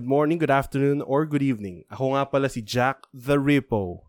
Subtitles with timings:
[0.00, 1.84] Good morning, good afternoon, or good evening.
[1.92, 4.08] Ako nga pala si Jack the Repo.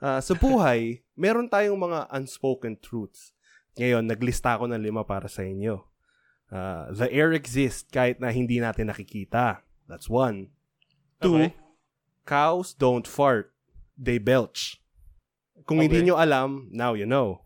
[0.00, 3.36] Uh, sa buhay, meron tayong mga unspoken truths.
[3.76, 5.84] Ngayon, naglista ako ng lima para sa inyo.
[6.48, 9.60] Uh, the air exists kahit na hindi natin nakikita.
[9.84, 10.48] That's one.
[11.20, 11.52] Two, okay.
[12.24, 13.52] cows don't fart.
[14.00, 14.80] They belch.
[15.68, 15.92] Kung okay.
[15.92, 17.44] hindi nyo alam, now you know.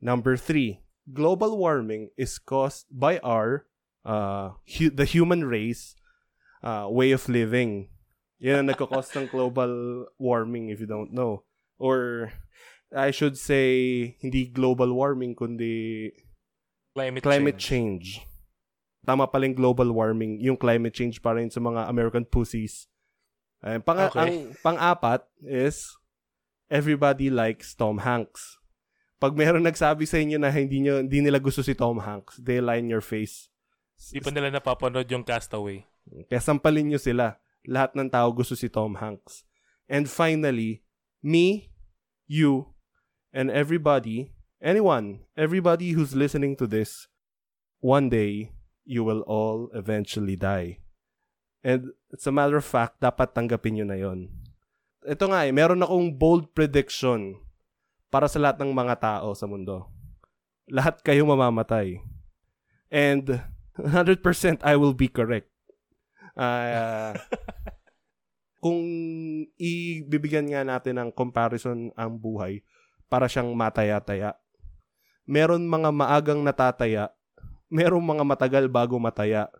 [0.00, 0.80] Number three,
[1.12, 3.68] global warming is caused by our,
[4.08, 6.00] uh, hu- the human race,
[6.64, 7.92] uh, way of living.
[8.40, 11.44] Yan ang nagkakos ng global warming if you don't know.
[11.76, 12.32] Or
[12.90, 16.10] I should say hindi global warming kundi
[16.96, 18.24] climate, climate change.
[18.24, 19.04] change.
[19.04, 22.88] Tama pala yung global warming, yung climate change para rin sa mga American pussies.
[23.60, 24.20] Uh, pang okay.
[24.20, 25.92] ang pang-apat is
[26.72, 28.56] everybody likes Tom Hanks.
[29.20, 32.60] Pag meron nagsabi sa inyo na hindi nyo, hindi nila gusto si Tom Hanks, they
[32.60, 33.48] lie in your face.
[33.96, 35.84] Hindi pa nila napapanood yung Castaway.
[36.28, 37.40] Kaya sampalin nyo sila.
[37.64, 39.44] Lahat ng tao gusto si Tom Hanks.
[39.88, 40.84] And finally,
[41.24, 41.72] me,
[42.28, 42.72] you,
[43.32, 47.08] and everybody, anyone, everybody who's listening to this,
[47.80, 48.52] one day,
[48.84, 50.84] you will all eventually die.
[51.64, 54.28] And it's a matter of fact, dapat tanggapin nyo na yon.
[55.04, 57.40] Ito nga eh, meron akong bold prediction
[58.12, 59.88] para sa lahat ng mga tao sa mundo.
[60.68, 62.00] Lahat kayo mamamatay.
[62.92, 63.40] And
[63.80, 64.20] 100%
[64.62, 65.53] I will be correct.
[66.34, 67.14] Uh,
[68.64, 68.80] kung
[69.60, 72.64] ibibigyan nga natin ng comparison ang buhay
[73.12, 74.34] para siyang mataya-taya.
[75.28, 77.12] Meron mga maagang natataya,
[77.68, 79.52] merong mga matagal bago mataya.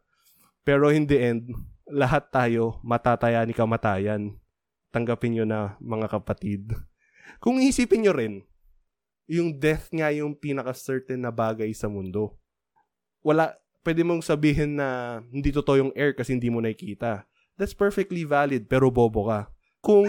[0.65, 1.53] Pero in the end,
[1.85, 4.41] lahat tayo matataya ni kamatayan.
[4.89, 6.73] Tanggapin nyo na mga kapatid.
[7.45, 8.41] Kung isipin nyo rin,
[9.29, 12.41] yung death nga yung pinaka-certain na bagay sa mundo.
[13.25, 17.29] Wala, pwede mong sabihin na hindi totoo yung air kasi hindi mo nakikita
[17.59, 19.51] that's perfectly valid, pero bobo ka.
[19.85, 20.09] Kung...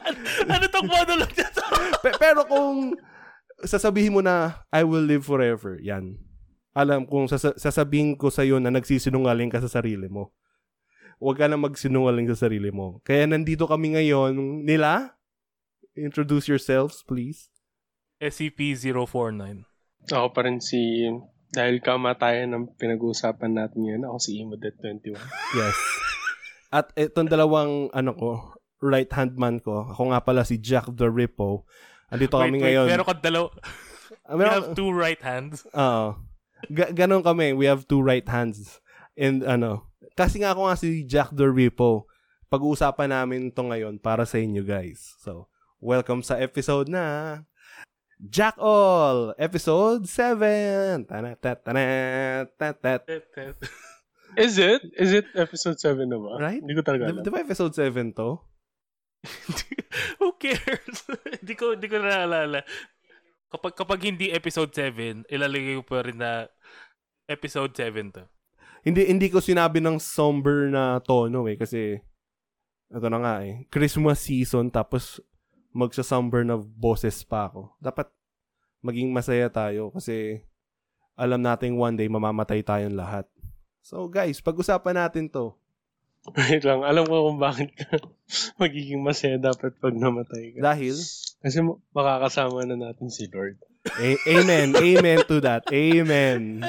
[0.52, 1.64] ano tong monologue na to?
[2.04, 2.94] Pe- pero kung
[3.64, 6.20] sasabihin mo na, I will live forever, yan.
[6.74, 10.34] Alam, kung sas- sasabihin ko sa iyo na nagsisinungaling ka sa sarili mo,
[11.22, 13.00] huwag ka na magsinungaling sa sarili mo.
[13.06, 15.16] Kaya nandito kami ngayon, nila,
[15.94, 17.48] introduce yourselves, please.
[18.20, 19.64] SCP-049.
[20.12, 21.08] Ako pa rin si,
[21.54, 25.14] dahil kamatayan ng pinag-uusapan natin ngayon, ako si Imo.21.
[25.54, 25.78] Yes.
[26.74, 28.30] At itong dalawang ano ko,
[28.82, 31.62] right hand man ko, ako nga pala si Jack the Rippo.
[32.10, 32.86] Andito wait, kami wait, ngayon.
[32.90, 33.44] Meron ka dalaw.
[34.26, 35.62] Uh, we have two right hands.
[35.70, 36.18] Oo.
[36.74, 37.54] Ga- ganon kami.
[37.54, 38.82] We have two right hands.
[39.14, 42.10] And ano, kasi nga ako nga si Jack the Rippo.
[42.50, 45.14] Pag-uusapan namin to ngayon para sa inyo guys.
[45.22, 45.50] So,
[45.82, 47.42] welcome sa episode na
[48.22, 51.06] Jack All, episode 7.
[51.06, 51.84] Tana, tana, tana,
[54.34, 54.82] Is it?
[54.98, 56.38] Is it episode 7 na ba?
[56.38, 56.62] Right?
[56.62, 57.22] Hindi ko talaga alam.
[57.22, 58.38] Di, di ba episode 7 to?
[60.22, 60.98] Who cares?
[61.42, 62.62] Hindi ko, di ko naalala.
[63.50, 66.50] Kapag, kapag hindi episode 7, ilalagay ko pa rin na
[67.30, 68.26] episode 7 to.
[68.82, 71.96] Hindi hindi ko sinabi ng somber na tono eh kasi
[72.90, 73.64] ito na nga eh.
[73.70, 75.22] Christmas season tapos
[75.74, 77.74] magsa-somber na boses pa ako.
[77.82, 78.06] Dapat
[78.80, 80.46] maging masaya tayo kasi
[81.18, 83.26] alam nating one day mamamatay tayong lahat.
[83.82, 85.52] So guys, pag-usapan natin to.
[86.38, 88.00] Wait lang, alam ko kung bakit ka
[88.62, 90.72] magiging masaya dapat pag namatay ka.
[90.72, 90.96] Dahil?
[91.42, 91.58] Kasi
[91.92, 93.60] makakasama na natin si Lord.
[93.84, 94.72] A- amen.
[94.72, 95.68] amen to that.
[95.68, 96.64] Amen.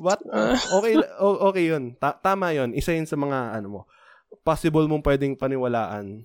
[0.00, 0.22] What?
[0.78, 1.92] Okay, okay yun.
[2.00, 2.72] Ta- tama yun.
[2.72, 3.80] Isa yun sa mga, ano mo,
[4.40, 6.24] possible mong pwedeng paniwalaan.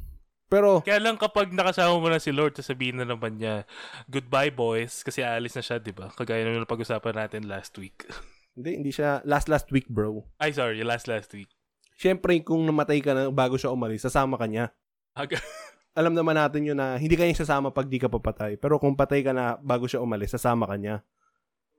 [0.54, 0.86] Pero...
[0.86, 3.66] Kaya lang kapag nakasama mo na si Lord, sasabihin na naman niya,
[4.06, 6.14] goodbye boys, kasi aalis na siya, di ba?
[6.14, 8.06] Kagaya na pag-usapan natin last week.
[8.54, 10.30] Hindi, hindi siya last last week, bro.
[10.38, 11.50] Ay, sorry, last last week.
[11.98, 14.70] Siyempre, kung namatay ka na bago siya umalis, sasama ka niya.
[15.18, 15.42] Aga.
[15.98, 18.62] Alam naman natin yun na hindi ka niya sasama pag di ka papatay.
[18.62, 21.02] Pero kung patay ka na bago siya umalis, sasama ka niya.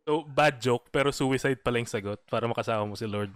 [0.03, 3.31] So, bad joke, pero suicide pala yung sagot para makasama mo si Lord.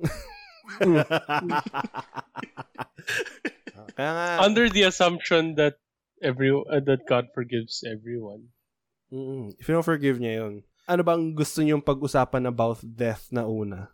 [3.94, 5.80] Kaya nga, Under the assumption that
[6.22, 8.52] every uh, that God forgives everyone.
[9.10, 9.52] Mm-mm.
[9.58, 10.54] If you don't forgive niya yun,
[10.86, 13.90] ano bang gusto niyong pag-usapan about death na una?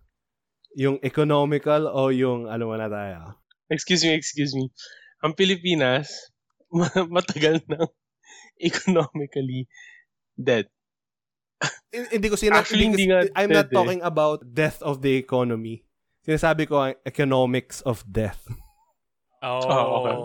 [0.77, 3.41] Yung economical o yung ano na tayo?
[3.73, 4.69] Excuse me, excuse me.
[5.25, 6.13] Ang Pilipinas,
[7.17, 7.89] matagal na
[8.61, 9.69] economically
[10.37, 10.69] dead.
[11.93, 12.61] hindi ko sinabi.
[12.61, 13.75] Actually, hindi, hindi nga I'm not eh.
[13.75, 15.89] talking about death of the economy.
[16.27, 18.45] Sinasabi ko ang economics of death.
[19.43, 19.61] Oh.
[19.65, 20.17] oh okay.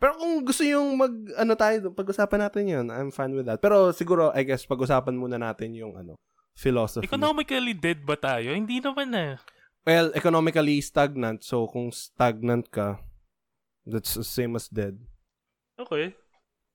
[0.00, 3.60] Pero kung gusto yung mag, ano tayo, pag-usapan natin yun, I'm fine with that.
[3.60, 6.16] Pero siguro, I guess, pag-usapan muna natin yung, ano,
[6.56, 7.04] philosophy.
[7.04, 8.56] Economically dead ba tayo?
[8.56, 9.36] Hindi naman na.
[9.84, 11.44] Well, economically stagnant.
[11.44, 13.04] So, kung stagnant ka,
[13.84, 14.96] that's the same as dead.
[15.76, 16.16] Okay.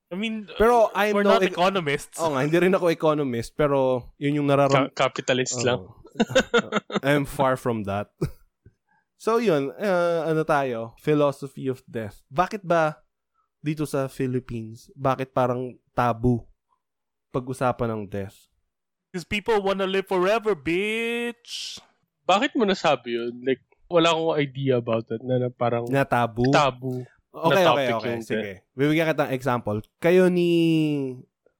[0.06, 2.22] I mean, Pero uh, I'm we're no not ec- economists.
[2.22, 4.86] Oo nga, hindi rin ako economist, pero yun yung nararam...
[4.94, 5.82] Ka- capitalist lang.
[5.82, 5.98] Oo.
[7.06, 8.14] I'm far from that.
[9.16, 10.92] so yun, uh, ano tayo?
[11.00, 12.22] Philosophy of death.
[12.28, 13.00] Bakit ba
[13.58, 16.44] dito sa Philippines, bakit parang tabu
[17.34, 18.36] pag-usapan ng death?
[19.10, 21.80] Because people wanna live forever, bitch.
[22.26, 23.32] Bakit mo nasabi yun?
[23.42, 26.50] Like, wala akong idea about it na, na parang Na tabu?
[26.50, 27.06] tabu.
[27.30, 28.14] okay, na okay, okay.
[28.20, 28.52] Sige.
[28.74, 29.78] Bibigyan kita ng example.
[30.02, 30.50] Kayo ni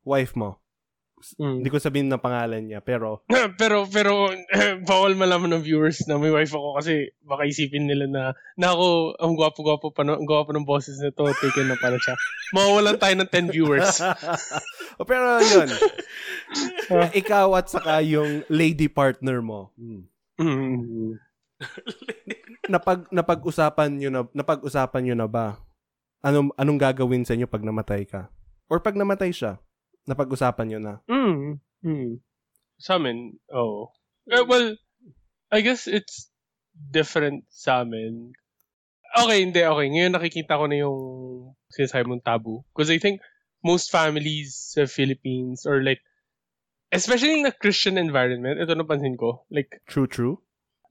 [0.02, 0.58] wife mo.
[1.34, 1.62] Mm.
[1.64, 3.26] Hindi ko sabihin ng pangalan niya, pero
[3.61, 4.31] pero, pero,
[4.88, 8.23] bawal malaman ng viewers na may wife ako kasi baka isipin nila na,
[8.55, 12.14] na ako, ang gwapo-gwapo pa, ang gwapo ng boses na to, taken na pala siya.
[12.55, 13.99] Mawawalan tayo ng 10 viewers.
[15.11, 15.69] pero yun.
[17.11, 19.75] ikaw at saka yung lady partner mo.
[19.75, 20.06] Hmm.
[20.37, 21.17] Mm.
[22.73, 25.58] napag napag-usapan niyo na napag-usapan niyo na ba?
[26.20, 28.28] Anong anong gagawin sa inyo pag namatay ka?
[28.67, 29.62] Or pag namatay siya,
[30.06, 30.94] napag-usapan niyo na.
[31.10, 31.58] Mm.
[31.82, 32.12] Mm.
[32.78, 33.90] Sa amin, oh.
[34.30, 34.74] Eh, well,
[35.50, 36.30] I guess it's
[36.74, 38.34] different sa amin.
[39.16, 39.86] Okay, hindi, okay.
[39.90, 40.98] Ngayon nakikita ko na yung
[41.72, 42.62] sinasabi mong tabu.
[42.74, 43.22] Because I think
[43.64, 46.02] most families sa Philippines or like,
[46.92, 50.38] especially in a Christian environment, ito napansin ko, like, True, true.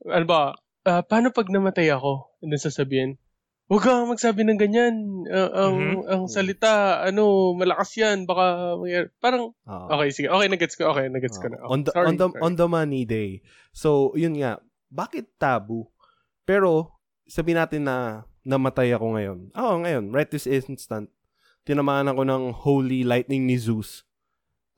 [0.04, 0.52] ano ba,
[0.84, 2.36] ah, paano pag namatay ako?
[2.42, 3.16] And then sasabihin,
[3.66, 4.94] huwag kang magsabi ng ganyan.
[5.26, 6.02] Ah, ang, Mhm.
[6.06, 8.22] ang salita, ano, malakas yan.
[8.24, 9.86] Baka, mangyari." parang, Oo.
[9.90, 10.28] okay, sige.
[10.28, 10.90] Okay, nagets ko.
[10.90, 11.58] Okay, nagets ko na.
[11.60, 11.70] Oo.
[11.70, 12.40] on the Sorry, on the sorry.
[12.40, 13.42] on the money day.
[13.70, 15.90] So, yun nga, bakit tabu?
[16.42, 16.94] Pero
[17.26, 19.38] sabi natin na namatay ako ngayon.
[19.52, 21.10] Oo, ngayon, right this instant.
[21.66, 24.06] Tinamaan ako ng holy lightning ni Zeus.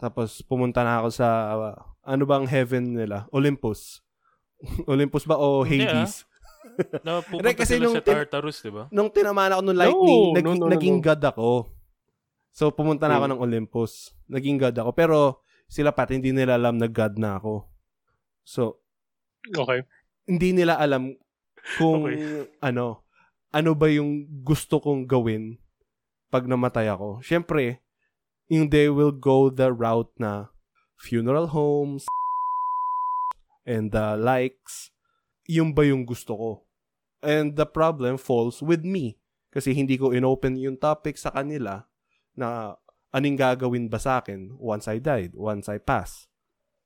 [0.00, 3.28] Tapos pumunta na ako sa uh, ano bang heaven nila?
[3.28, 4.00] Olympus.
[4.88, 6.24] Olympus ba o Hades?
[7.06, 8.84] Na pupunta kasi sila nung sa Tartarus, di ba?
[8.88, 11.04] nung tinamaan ako ng lightning, No, nag- no, no, no, naging no.
[11.04, 11.50] god ako.
[12.50, 13.92] So, pumunta na ako ng Olympus.
[14.26, 14.90] Naging god ako.
[14.92, 15.18] Pero,
[15.66, 17.68] sila pat, hindi nila alam na god na ako.
[18.42, 18.82] So,
[19.48, 19.86] Okay.
[20.26, 21.14] hindi nila alam
[21.76, 22.50] kung, Okay.
[22.58, 23.06] ano,
[23.48, 25.56] ano ba yung gusto kong gawin
[26.28, 27.22] pag namatay ako.
[27.22, 27.80] Siyempre,
[28.46, 30.50] yung they will go the route na
[30.98, 32.04] funeral homes
[33.64, 34.90] and the likes,
[35.48, 36.50] yung ba yung gusto ko?
[37.18, 39.18] And the problem falls with me.
[39.48, 41.88] Kasi hindi ko inopen yung topic sa kanila
[42.36, 42.76] na
[43.10, 46.28] anong gagawin ba sa akin once I died, once I pass.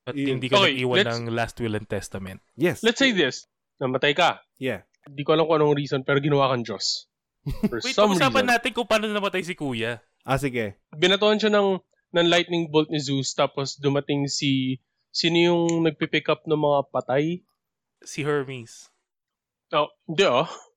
[0.03, 0.39] At Yun.
[0.39, 2.41] hindi ka Okay, nag-iwan let's- ng last will and testament.
[2.55, 2.81] Yes.
[2.81, 3.51] Let's say this.
[3.77, 4.41] Namatay ka.
[4.57, 4.87] yeah.
[5.03, 7.11] Hindi ko alam kung anong reason, pero ginawa kang Diyos.
[7.67, 8.53] For Wait, some pag-usapan reason.
[8.55, 9.99] natin kung paano namatay si Kuya.
[10.23, 10.79] Ah, sige.
[10.95, 11.83] Binatuan siya ng,
[12.15, 14.79] ng lightning bolt ni Zeus, tapos dumating si...
[15.11, 17.43] Sino yung nagpipick up ng mga patay?
[18.05, 18.91] Si Hermes.
[19.73, 20.27] Oh, hindi.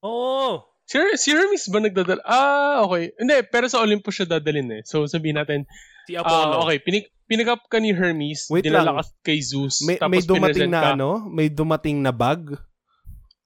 [0.02, 0.64] Oo.
[0.86, 2.22] Si, Her- si Hermes ba nagdadala?
[2.24, 3.12] Ah, okay.
[3.18, 4.82] Hindi, pero sa Olympus siya dadalin eh.
[4.86, 5.66] So sabihin natin,
[6.06, 6.62] Si Apollo.
[6.64, 8.96] okay, pinik, pick up ka ni Hermes, Wait dinala lang.
[9.02, 10.90] ka kay Zeus, May, tapos may dumating na ka.
[10.94, 11.10] ano?
[11.26, 12.54] May dumating na bag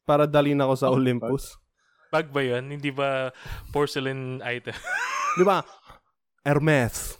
[0.04, 1.56] para dalhin ako sa Oh, Olympus.
[2.12, 2.68] Bag ba yun?
[2.68, 3.32] Hindi ba
[3.72, 4.76] porcelain item?
[5.40, 5.64] Di ba?
[6.44, 7.16] Hermes.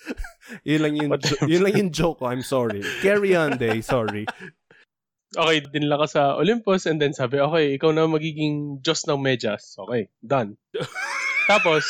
[0.64, 1.10] yun lang yung,
[1.44, 2.30] yun lang yung joke ko.
[2.30, 2.80] I'm sorry.
[3.02, 3.82] Carry on, day.
[3.82, 4.24] Sorry.
[5.36, 9.76] Okay, dinala ka sa Olympus and then sabi, okay, ikaw na magiging Diyos ng medyas.
[9.76, 10.56] Okay, done.
[11.52, 11.84] Tapos,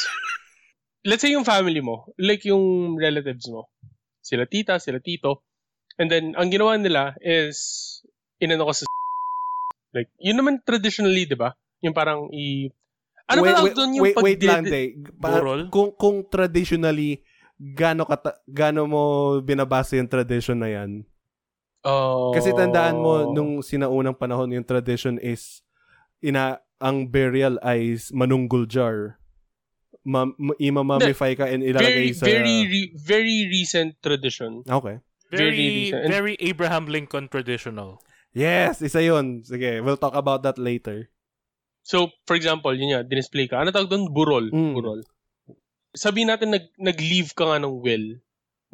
[1.07, 3.71] let's say yung family mo, like yung relatives mo,
[4.19, 5.47] sila tita, sila tito,
[5.95, 8.03] and then, ang ginawa nila is,
[8.43, 8.85] inano ko sa
[9.95, 11.55] like, yun naman traditionally, di ba?
[11.81, 12.69] Yung parang i...
[13.31, 14.87] Ano wait, ba wait, doon yung wait, wait pagdi- lang, day.
[14.99, 15.71] Burol?
[15.71, 17.23] kung, kung traditionally,
[17.57, 19.03] gano, kata, gano mo
[19.41, 21.07] binabasa yung tradition na yan?
[21.87, 22.35] Oh.
[22.35, 25.63] Kasi tandaan mo, nung sinaunang panahon, yung tradition is,
[26.19, 29.23] ina, ang burial ay manunggul jar.
[30.03, 32.27] Ma, ma- imamamify ka and ilalagay very, sa...
[32.27, 34.67] very, re- very recent tradition.
[34.67, 34.99] Okay.
[35.31, 36.01] Very Very, recent.
[36.07, 38.03] And- very Abraham Lincoln traditional.
[38.37, 39.47] Yes, isa yun.
[39.47, 41.09] Sige, we'll talk about that later.
[41.87, 43.63] So, for example, yun nga, dinisplay ka.
[43.63, 44.11] Ano tawag doon?
[44.11, 44.51] Burol.
[44.51, 44.75] Mm.
[44.75, 45.01] Burol.
[45.95, 48.19] Sabihin natin, nag, nag-leave ka nga ng will.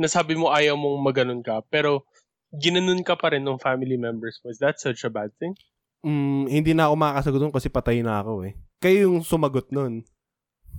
[0.00, 2.08] Nasabi mo ayaw mong maganon ka, pero
[2.52, 4.52] ginanon ka pa rin ng family members mo.
[4.52, 5.56] Is that such a bad thing?
[6.02, 8.52] Mm, hindi na ako makakasagot nun kasi patay na ako eh.
[8.82, 10.02] Kayo yung sumagot nun.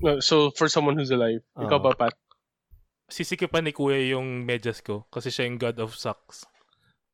[0.01, 1.83] No, so, for someone who's alive, ikaw Ah.
[1.83, 2.15] ba, Pat?
[3.07, 6.43] Sisikipan ni Kuya yung medyas ko kasi siya yung god of sucks.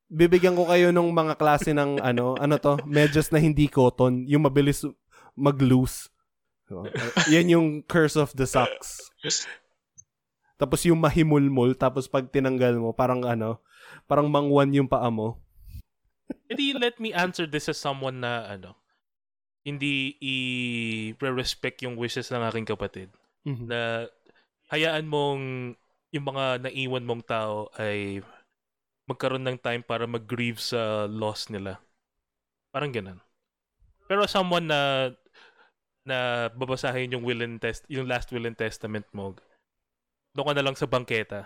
[0.10, 4.48] Bibigyan ko kayo ng mga klase ng ano, ano to, medyas na hindi cotton, yung
[4.48, 4.82] mabilis
[5.38, 6.10] mag-loose.
[6.66, 9.12] So, uh, yan yung curse of the socks.
[10.60, 13.62] Tapos yung mahimulmul, tapos pag tinanggal mo, parang ano,
[14.06, 15.40] parang mangwan yung paa mo.
[16.50, 18.78] Hindi let me answer this as someone na ano,
[19.66, 23.10] hindi i-respect yung wishes ng aking kapatid.
[23.46, 23.66] Mhm.
[23.70, 24.10] Na
[24.70, 25.42] hayaan mong
[26.10, 28.22] yung mga naiwan mong tao ay
[29.10, 31.82] magkaroon ng time para mag-grieve sa loss nila.
[32.70, 33.22] Parang ganun.
[34.06, 35.14] Pero someone na
[36.10, 39.38] na babasahin yung will and test yung last will and testament mo
[40.34, 41.46] doon ka na lang sa bangketa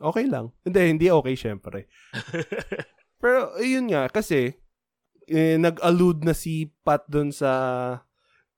[0.00, 0.54] Okay lang.
[0.64, 1.90] Hindi, hindi okay syempre.
[3.22, 4.56] Pero yun nga kasi
[5.28, 7.52] eh, nag-allude na si Pat doon sa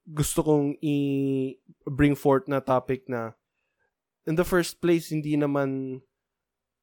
[0.05, 3.33] gusto kong i-bring forth na topic na
[4.29, 6.01] in the first place hindi naman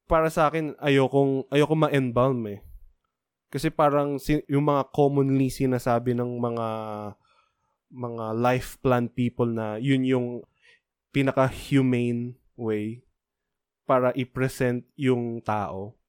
[0.10, 2.60] para sa akin ayokong ayoko ma-embalm eh.
[3.52, 6.68] Kasi parang si, yung mga commonly sinasabi ng mga
[7.92, 10.28] mga life plan people na yun yung
[11.12, 13.04] pinaka-humane way
[13.92, 16.00] para i-present yung tao.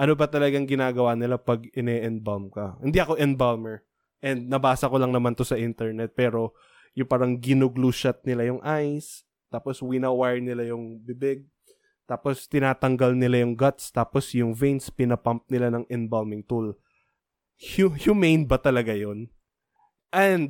[0.00, 2.80] Ano ba talagang ginagawa nila pag ine-embalm ka?
[2.80, 3.84] Hindi ako embalmer.
[4.24, 6.16] And nabasa ko lang naman to sa internet.
[6.16, 6.56] Pero
[6.96, 9.28] yung parang ginuglu shot nila yung eyes.
[9.52, 11.44] Tapos winawire nila yung bibig.
[12.08, 13.92] Tapos tinatanggal nila yung guts.
[13.92, 16.72] Tapos yung veins pinapump nila ng embalming tool.
[17.76, 19.28] Hu- humane ba talaga yon
[20.08, 20.48] And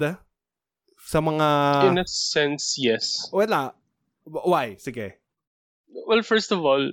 [1.03, 1.47] sa mga...
[1.91, 3.27] In a sense, yes.
[3.35, 3.75] Wala.
[4.23, 4.79] Why?
[4.79, 5.22] Sige.
[5.93, 6.93] Well, first of all,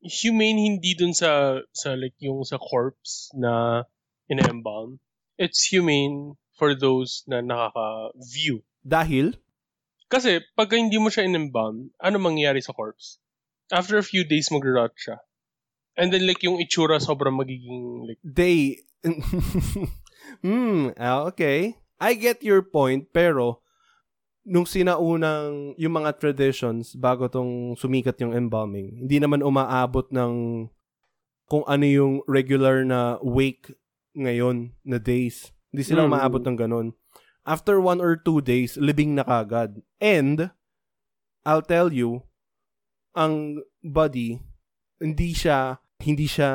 [0.00, 3.84] humane hindi dun sa sa like yung sa corpse na
[4.32, 4.98] in-embalm.
[5.36, 8.64] It's humane for those na nakaka-view.
[8.84, 9.36] Dahil?
[10.10, 13.20] Kasi pag hindi mo siya in-embalm, ano mangyayari sa corpse?
[13.70, 15.22] After a few days, mag-rot siya.
[16.00, 18.80] And then like yung itsura sobrang magiging like they
[20.44, 23.60] hmm ah, okay I get your point pero
[24.42, 30.32] nung sinaunang yung mga traditions bago tong sumikat yung embalming hindi naman umaabot ng
[31.44, 33.74] kung ano yung regular na wake
[34.14, 36.08] ngayon na days hindi sila Mm.
[36.08, 36.88] umaabot ng ganun
[37.44, 40.50] after one or two days libing na kagad and
[41.42, 42.24] I'll tell you
[43.12, 44.40] ang body
[44.98, 46.48] hindi siya hindi siya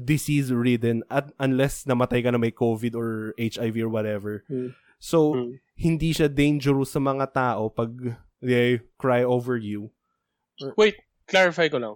[0.00, 4.48] disease ridden at unless namatay ka na may COVID or HIV or whatever.
[4.48, 4.72] Hmm.
[4.96, 5.52] So Hmm.
[5.76, 7.92] Hindi siya dangerous sa mga tao pag
[8.40, 9.92] they cry over you.
[10.74, 11.94] Wait, clarify ko lang.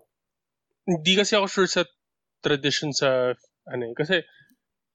[0.84, 1.82] Hindi kasi ako sure sa
[2.40, 3.32] tradition sa
[3.66, 3.94] ano eh.
[3.94, 4.20] Kasi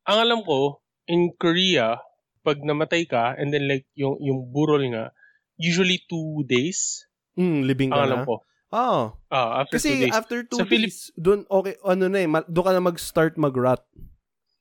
[0.04, 1.98] ang alam ko, in Korea,
[2.42, 5.10] pag namatay ka, and then like yung, yung burol nga,
[5.56, 8.26] usually two days, Mm, libing ang ka alam na.
[8.26, 8.36] ko.
[8.72, 10.14] Oh, Ah, after two kasi days.
[10.14, 13.84] after two Sa Philip- days, dun, okay, ano na eh, doon ka na mag-start mag-rot.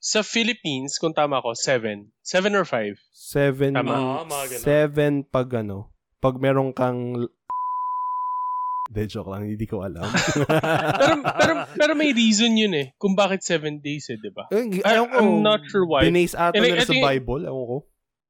[0.04, 2.12] Sa Philippines, kung tama ko, seven.
[2.20, 3.00] Seven or five.
[3.08, 3.96] Seven, Tama.
[3.96, 4.60] Ah, mga ganun.
[4.60, 5.88] seven pag ano,
[6.20, 7.24] pag meron kang
[8.92, 10.04] De, joke lang, hindi ko alam.
[11.00, 14.44] pero, pero, pero may reason yun eh, kung bakit seven days eh, di ba?
[14.52, 16.04] Eh, I- I'm not sure why.
[16.04, 17.76] Binase ata nila sa Bible, ewan ko.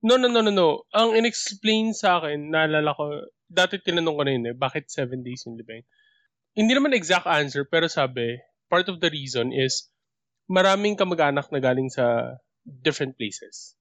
[0.06, 0.86] No, no, no, no, no.
[0.94, 5.42] Ang inexplain sa akin, naalala ko, dati tinanong ko na yun eh, bakit seven days
[5.42, 5.82] yung libing?
[6.54, 8.38] Hindi naman exact answer, pero sabi,
[8.70, 9.90] part of the reason is,
[10.50, 13.76] maraming kamag-anak na galing sa different places.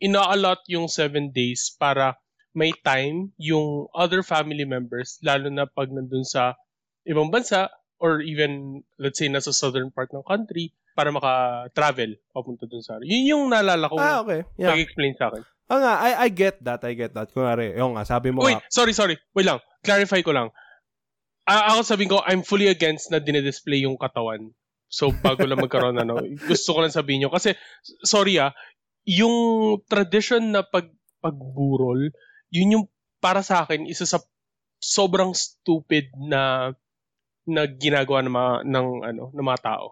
[0.00, 2.16] Ina-allot yung seven days para
[2.56, 6.58] may time yung other family members, lalo na pag nandun sa
[7.06, 12.82] ibang bansa, or even, let's say, nasa southern part ng country, para maka-travel papunta dun
[12.82, 12.98] sa...
[13.04, 14.42] Yun yung naalala ko, Ah, okay.
[14.58, 14.74] Yeah.
[14.74, 15.42] pag-explain sa akin.
[15.70, 17.30] Ah nga, I, I get that, I get that.
[17.30, 19.14] Kunwari, yung nga, sabi mo Wait, nga, sorry, sorry.
[19.36, 19.62] Wait lang.
[19.86, 20.50] Clarify ko lang.
[21.46, 24.50] A- ako sabihin ko, I'm fully against na dinidisplay yung katawan.
[24.90, 26.18] So, bago lang magkaroon, ano,
[26.50, 27.30] gusto ko lang sabihin nyo.
[27.30, 27.54] Kasi,
[28.02, 28.50] sorry ah,
[29.06, 30.90] yung tradition na pag,
[31.22, 32.10] pagburol,
[32.50, 32.86] yun yung
[33.22, 34.18] para sa akin, isa sa
[34.82, 36.74] sobrang stupid na
[37.46, 39.86] na ginagawa ng mga, ng, ano, ng mga tao.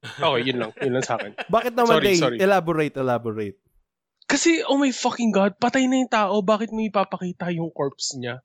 [0.00, 0.70] Okay, yun lang.
[0.80, 1.36] Yun lang sa akin.
[1.52, 2.38] bakit naman sorry, they, sorry.
[2.40, 3.58] elaborate, elaborate.
[4.30, 8.42] Kasi, oh my fucking God, patay na yung tao, bakit mo ipapakita yung corpse niya?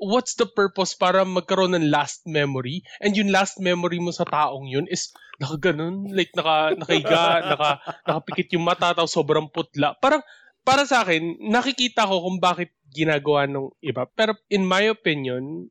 [0.00, 2.80] What's the purpose para magkaroon ng last memory?
[3.04, 7.70] And yung last memory mo sa taong yun is nakaganon, like naka, nakahiga, naka,
[8.08, 9.92] nakapikit yung mata, tapos sobrang putla.
[10.00, 10.24] Parang,
[10.64, 14.08] para sa akin, nakikita ko kung bakit ginagawa ng iba.
[14.16, 15.68] Pero in my opinion,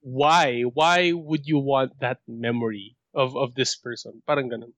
[0.00, 0.64] why?
[0.64, 4.20] Why would you want that memory of of this person?
[4.26, 4.74] Parang ganun.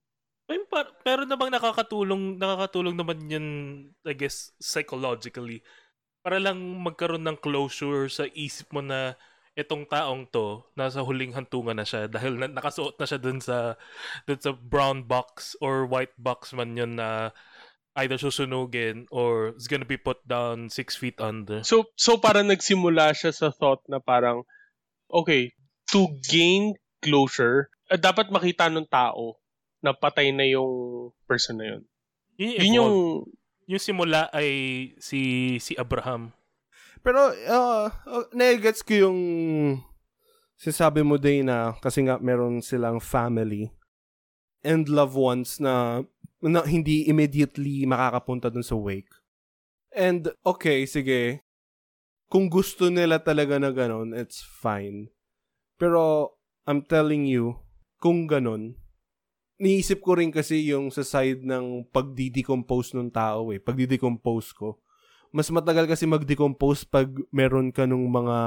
[0.68, 3.46] Par- pero namang nakakatulong, nakakatulong naman yun,
[4.04, 5.64] I guess, psychologically.
[6.24, 9.12] Para lang magkaroon ng closure sa isip mo na
[9.54, 13.78] itong taong to, nasa huling hantungan na siya dahil na, nakasuot na siya dun sa,
[14.26, 17.30] dun sa brown box or white box man yun na
[18.02, 21.62] either susunugin or is gonna be put down six feet under.
[21.62, 24.42] So, so parang nagsimula siya sa thought na parang,
[25.06, 25.54] okay,
[25.94, 29.38] to gain closure, eh, dapat makita ng tao
[29.78, 31.82] na patay na yung person na yun.
[32.40, 32.94] Yun, Yun yung...
[33.64, 34.48] yung simula ay
[35.00, 36.32] si si Abraham.
[37.04, 39.20] Pero, uh, uh, nagets ko yung
[40.56, 43.68] sinasabi mo din na kasi nga meron silang family
[44.64, 46.00] and loved ones na,
[46.40, 49.12] na hindi immediately makakapunta dun sa wake.
[49.92, 51.44] And, okay, sige.
[52.32, 55.12] Kung gusto nila talaga na ganun, it's fine.
[55.76, 56.32] Pero,
[56.64, 57.60] I'm telling you,
[58.00, 58.80] kung ganun,
[59.58, 63.62] niisip ko rin kasi yung sa side ng pagdi-decompose ng tao eh.
[63.62, 64.78] Pagdi-decompose ko.
[65.34, 68.38] Mas matagal kasi mag-decompose pag meron ka nung mga,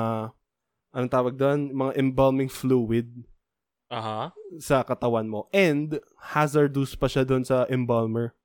[0.96, 1.72] anong tawag doon?
[1.76, 3.12] Mga embalming fluid
[3.92, 4.32] Aha.
[4.60, 5.52] sa katawan mo.
[5.52, 8.36] And, hazardous pa siya doon sa embalmer.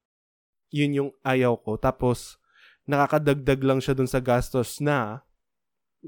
[0.74, 1.78] Yun yung ayaw ko.
[1.78, 2.42] Tapos,
[2.86, 5.22] nakakadagdag lang siya doon sa gastos na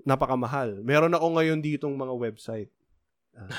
[0.02, 0.82] napakamahal.
[0.82, 2.70] Meron ako ngayon ditong mga website.
[3.34, 3.50] Ah,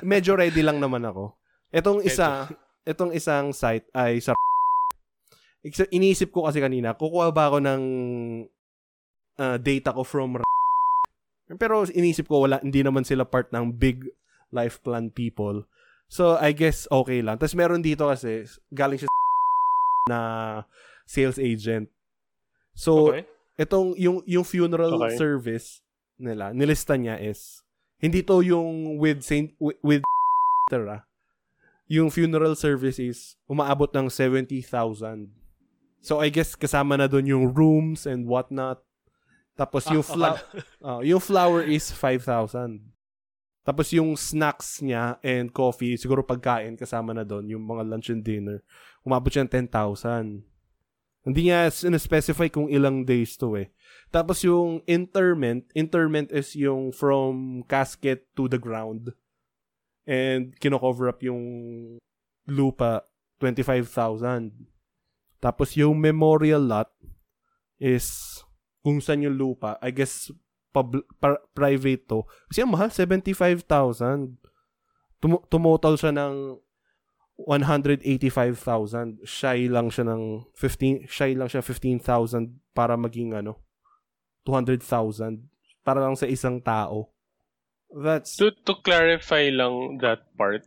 [0.00, 1.36] medyo ready lang naman ako.
[1.72, 2.52] Etong isa,
[2.84, 4.36] etong isang site ay sa
[5.96, 7.82] Iniisip ko kasi kanina, kukuha ba ako ng
[9.40, 10.36] ah, data ko from
[11.60, 14.04] pero iniisip ko wala hindi naman sila part ng big
[14.52, 15.64] life plan people.
[16.12, 17.40] So I guess okay lang.
[17.40, 19.08] Tapos meron dito kasi galing siya
[20.12, 20.20] na
[21.08, 21.88] sales agent.
[22.76, 23.24] So Okay.
[23.56, 25.16] itong yung yung funeral Okay.
[25.16, 25.80] service
[26.20, 27.64] nila, nilista niya is
[27.96, 30.04] hindi to yung with Saint with, with.
[31.90, 35.30] Yung funeral service is umaabot ng 70,000.
[36.02, 38.82] So I guess kasama na doon yung rooms and whatnot.
[39.54, 40.42] Tapos yung Ah, fla-
[40.82, 42.92] oh, yung flower is 5,000.
[43.62, 48.26] Tapos yung snacks niya and coffee, siguro pagkain kasama na doon, yung mga lunch and
[48.26, 48.58] dinner,
[49.06, 50.42] umabot siya ng 10,000.
[51.22, 53.70] Hindi niya specify kung ilang days to eh.
[54.10, 59.14] Tapos yung interment, interment is yung from casket to the ground.
[60.02, 61.42] And kino-cover up yung
[62.46, 63.06] lupa,
[63.38, 64.50] 25,000.
[65.42, 66.90] Tapos yung memorial lot
[67.82, 68.38] is
[68.82, 70.30] kung saan yung lupa, I guess
[70.74, 72.26] pub- par- private to.
[72.50, 74.38] Kasi ang mahal, 75,000.
[75.22, 76.58] Tum- tumotal siya ng
[77.46, 79.22] 185,000.
[79.22, 83.62] Shy lang siya ng 15, shy lang siya 15,000 para maging ano,
[84.42, 85.46] 200,000
[85.86, 87.11] para lang sa isang tao.
[87.92, 90.64] That's To, to clarify lang that part,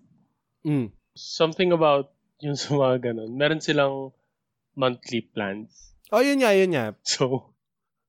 [0.62, 2.14] mm, something about
[2.46, 4.14] yung sa mga ganun, meron silang
[4.76, 5.96] monthly plans.
[6.14, 6.94] Oh, yun nga, yun nga.
[7.02, 7.52] So,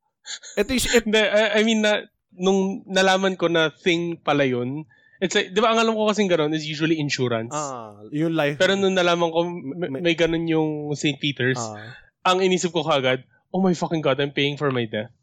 [0.61, 2.03] Ito is, it, I, I mean, na,
[2.35, 4.85] nung nalaman ko na thing pala yun,
[5.23, 7.55] it's like, di ba ang alam ko kasing ganun is usually insurance.
[7.55, 8.59] ah, yung life.
[8.59, 11.17] Pero nung nalaman ko, may, May- may ganun yung St.
[11.17, 11.95] Peter's, ah,
[12.27, 13.23] ang inisip ko kagad,
[13.55, 15.15] oh my fucking God, I'm paying for my death.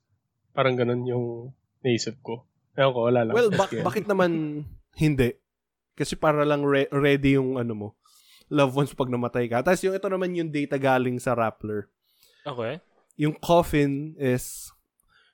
[0.56, 1.51] Parang ganun yung
[1.84, 2.47] naisip ko.
[2.74, 3.34] Ewan ko, wala lang.
[3.34, 3.82] well, Yeah.
[3.82, 4.64] bakit naman
[4.96, 5.34] hindi?
[5.94, 7.88] Kasi para lang re- ready yung ano mo,
[8.50, 9.62] loved ones pag namatay ka.
[9.62, 11.86] Tapos yung ito naman yung data galing sa Rappler.
[12.44, 12.82] Okay.
[13.16, 14.74] Yung coffin is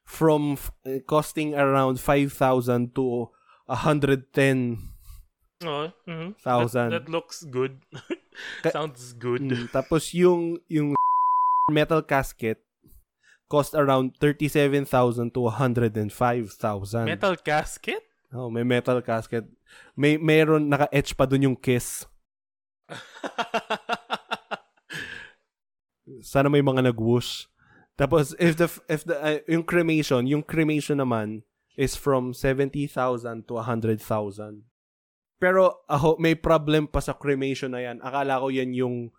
[0.04, 3.32] from f- eh, costing around 5,000 to
[3.68, 4.92] 110
[5.60, 5.88] Okay.
[6.08, 6.30] mhm.
[6.40, 6.90] Thousand.
[6.92, 7.84] That, that looks good.
[8.72, 9.44] Sounds good.
[9.44, 10.96] Mm, tapos yung yung
[11.68, 12.64] metal casket
[13.50, 17.06] cost around 37,000 to 105,000.
[17.06, 18.06] Metal casket?
[18.30, 19.50] Oh, may metal casket.
[19.98, 22.06] May meron naka-etch pa dun yung kiss.
[26.22, 27.50] Sana may mga nag-whoosh.
[27.98, 31.42] Tapos if the if the uh, yung cremation, yung cremation naman
[31.74, 32.86] is from 70,000
[33.50, 33.98] to 100,000.
[35.42, 37.98] Pero ako may problem pa sa cremation na yan.
[38.06, 39.10] Akala ko yan yung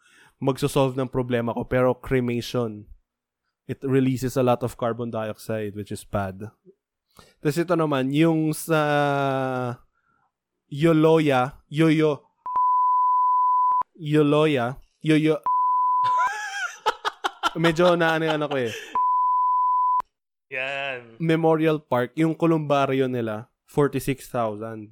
[0.40, 2.88] magsosolve ng problema ko pero cremation
[3.70, 6.50] it releases a lot of carbon dioxide which is bad.
[7.38, 8.82] Tapos ito naman yung sa
[10.66, 12.26] Yoloya, Yoyo
[13.94, 14.74] Yoloya,
[15.06, 15.38] Yoyo
[17.62, 18.72] Medyo na ano yan ako eh.
[20.50, 21.14] Yan.
[21.22, 24.90] Memorial Park, yung columbario nila, 46,000.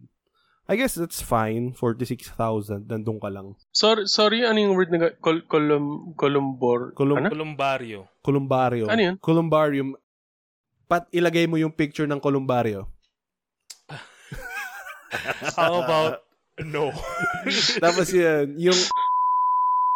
[0.69, 2.85] I guess that's fine, 46,000.
[2.93, 3.57] Nandun ka lang.
[3.73, 6.93] sorry, sorry, ano yung word na col, colum, columbor?
[6.93, 7.33] Colum- ano?
[7.33, 8.05] Columbario.
[8.21, 8.85] Columbario.
[8.93, 9.17] Ano yun?
[9.17, 9.97] Columbarium.
[10.85, 12.85] Pat, ilagay mo yung picture ng columbario.
[15.57, 16.21] How about
[16.61, 16.93] no?
[17.85, 18.77] Tapos yun, yung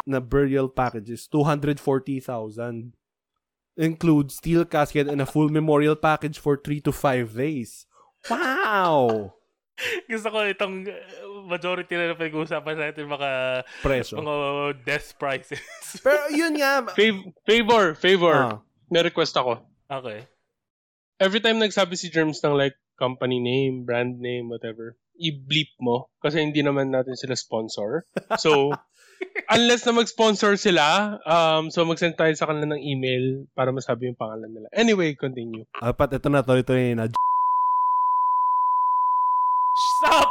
[0.09, 2.97] na burial packages, 240,000.
[3.77, 7.85] Includes steel casket and a full memorial package for 3 to 5 days.
[8.29, 9.37] Wow!
[10.11, 10.95] Gusto ko itong uh,
[11.49, 13.31] majority na pinag-uusapan natin mga
[13.81, 14.21] Preso.
[14.21, 14.35] mga
[14.85, 15.61] death prices.
[16.05, 16.87] Pero yun nga.
[16.93, 18.37] Fav- favor, favor.
[18.37, 18.59] Ah,
[18.93, 19.65] May request ako.
[19.89, 20.29] okay.
[21.17, 26.43] Every time nagsabi si Germs ng like company name, brand name, whatever, i-bleep mo kasi
[26.43, 28.07] hindi naman natin sila sponsor.
[28.39, 28.75] So,
[29.55, 34.19] unless na mag-sponsor sila, um, so mag-send tayo sa kanila ng email para masabi yung
[34.19, 34.67] pangalan nila.
[34.75, 35.63] Anyway, continue.
[35.79, 37.07] Apat, ito na, tuloy-tuloy na.
[40.03, 40.31] Stop!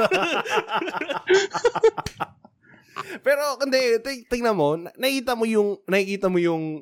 [3.26, 4.00] Pero hindi,
[4.32, 6.80] tingnan mo, na- nakita mo yung nakikita mo yung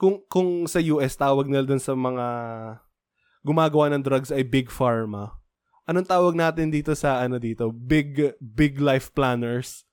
[0.00, 2.26] kung kung sa US tawag nila dun sa mga
[3.44, 5.36] gumagawa ng drugs ay big pharma.
[5.88, 7.72] Anong tawag natin dito sa ano dito?
[7.72, 9.84] Big big life planners.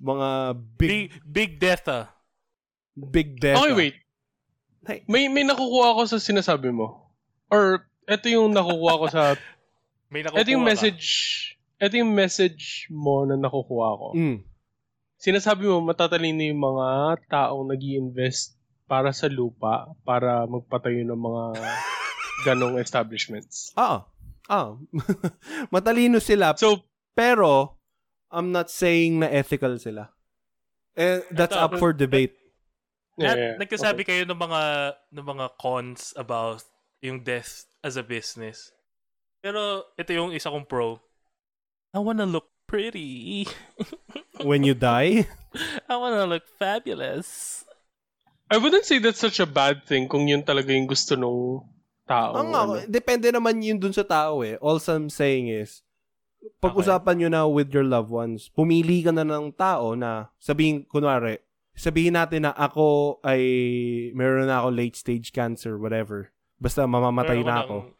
[0.00, 0.28] Mga
[0.78, 2.08] big big, big death ah.
[2.96, 3.60] big death.
[3.60, 3.94] Okay, wait.
[4.86, 5.04] Hey.
[5.06, 7.12] May may nakukuha ako sa sinasabi mo.
[7.52, 9.36] Or ito yung nakukuha ko sa
[10.10, 10.70] May nakukuha ito yung ka.
[10.74, 11.06] message
[11.80, 14.08] ito yung message mo na nakukuha ko.
[14.12, 14.44] Mm.
[15.16, 16.88] Sinasabi mo matatalino yung mga
[17.30, 18.58] taong nag invest
[18.90, 21.42] para sa lupa para magpatayo ng mga
[22.46, 23.70] ganong establishments.
[23.78, 24.10] Ah.
[24.50, 24.74] Ah.
[25.74, 26.82] Matalino sila So,
[27.14, 27.78] pero
[28.34, 30.10] I'm not saying na ethical sila.
[30.98, 32.34] Eh, that's Ito, up for debate.
[33.18, 34.20] Lahat, yeah, nagkasabi okay.
[34.20, 34.62] kayo ng mga
[35.12, 36.62] ng mga cons about
[37.02, 38.74] yung death as a business.
[39.40, 41.00] Pero ito yung isa kong pro.
[41.96, 43.48] I wanna look pretty.
[44.46, 45.26] When you die,
[45.90, 47.64] I wanna look fabulous.
[48.50, 51.64] I wouldn't say that's such a bad thing kung yun talaga yung gusto nung
[52.04, 52.34] tao.
[52.34, 52.72] Ang nga, ano.
[52.90, 54.58] depende naman yun dun sa tao eh.
[54.58, 55.86] All I'm saying is,
[56.58, 61.38] pag-usapan nyo na with your loved ones, pumili ka na ng tao na sabihin, kunwari,
[61.78, 63.40] sabihin natin na ako ay
[64.18, 66.34] meron na ako late stage cancer, whatever.
[66.58, 67.76] Basta mamamatay Meron na ko ako.
[67.86, 67.90] ng-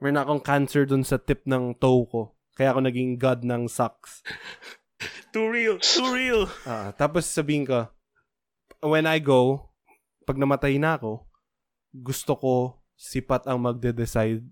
[0.00, 2.22] Meron na akong cancer dun sa tip ng toe ko.
[2.56, 4.24] Kaya ako naging god ng socks.
[5.32, 6.48] Too real, too real.
[6.64, 7.88] Ah, tapos sabihin ko,
[8.82, 9.70] when I go,
[10.24, 11.24] pag namatay na ako,
[11.92, 12.54] gusto ko
[12.96, 14.44] sipat ang magde-decide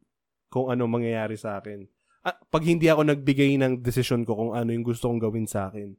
[0.48, 1.84] kung ano mangyayari sa akin.
[2.24, 5.68] At pag hindi ako nagbigay ng decision ko kung ano yung gusto kong gawin sa
[5.68, 5.96] akin.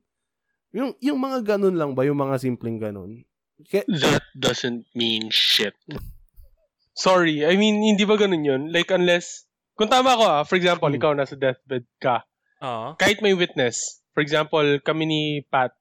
[0.73, 2.05] Yung, yung mga ganun lang ba?
[2.05, 3.25] Yung mga simpleng ganun?
[3.65, 5.73] Kaya, That doesn't mean shit.
[6.99, 8.61] Sorry, I mean, hindi ba ganun yun?
[8.67, 10.99] Like, unless, kung tama ko ah, for example, Hmm.
[10.99, 12.27] ikaw nasa deathbed ka,
[12.59, 12.91] Ah.
[12.93, 15.71] kahit may witness, for example, kami ni Pat,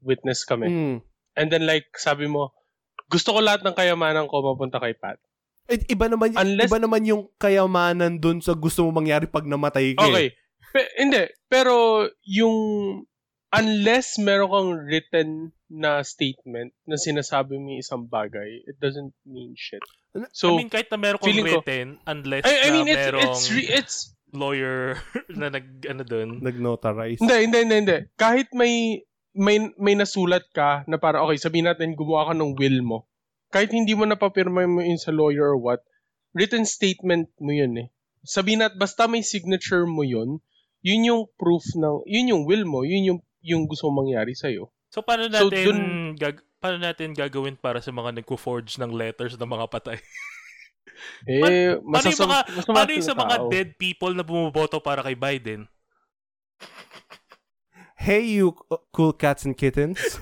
[0.00, 0.68] witness kami.
[0.68, 0.96] mm,
[1.34, 2.52] And then like, sabi mo,
[3.06, 5.16] gusto ko lahat ng kayamanan ko mapunta kay Pat.
[5.66, 9.92] eh, iba naman, Unless- iba naman yung kayamanan dun sa gusto mo mangyari pag namatay
[9.92, 10.04] ka.
[10.04, 10.08] eh.
[10.08, 10.26] Okay.
[10.70, 11.22] Pe- hindi.
[11.46, 11.74] Pero,
[12.22, 12.54] yung,
[13.52, 15.30] unless meron kang written
[15.70, 19.82] na statement na sinasabi mo yung isang bagay, it doesn't mean shit.
[20.32, 22.92] So, I mean, kahit na meron kang feeling ko- written, unless I, I mean, na
[22.94, 23.96] it's, merong it's, re- it's,
[24.34, 24.98] lawyer
[25.40, 26.42] na nag, ano dun.
[26.42, 27.22] Nag-notarize.
[27.22, 27.98] Hindi, hindi, hindi, hindi.
[28.18, 29.04] Kahit may
[29.36, 32.98] may may nasulat ka na para okay, sabihin natin gumawa ka ng will mo.
[33.52, 35.84] Kahit hindi mo napapirma mo yun sa lawyer or what,
[36.32, 37.88] written statement mo yun eh.
[38.26, 40.40] Sabihin nat basta may signature mo yun,
[40.82, 44.50] yun yung proof ng yun yung will mo, yun yung yung gusto mong mangyari sa
[44.88, 49.34] So, paano So, natin, dun- gag- paano natin gagawin para sa mga nagko-forge ng letters
[49.34, 49.98] ng mga patay?
[51.28, 53.48] Eh, paano yung mga, masama paano yung sa mga tao.
[53.48, 55.68] dead people na bumoboto para kay Biden?
[57.96, 58.56] Hey you
[58.90, 60.00] cool cats and kittens.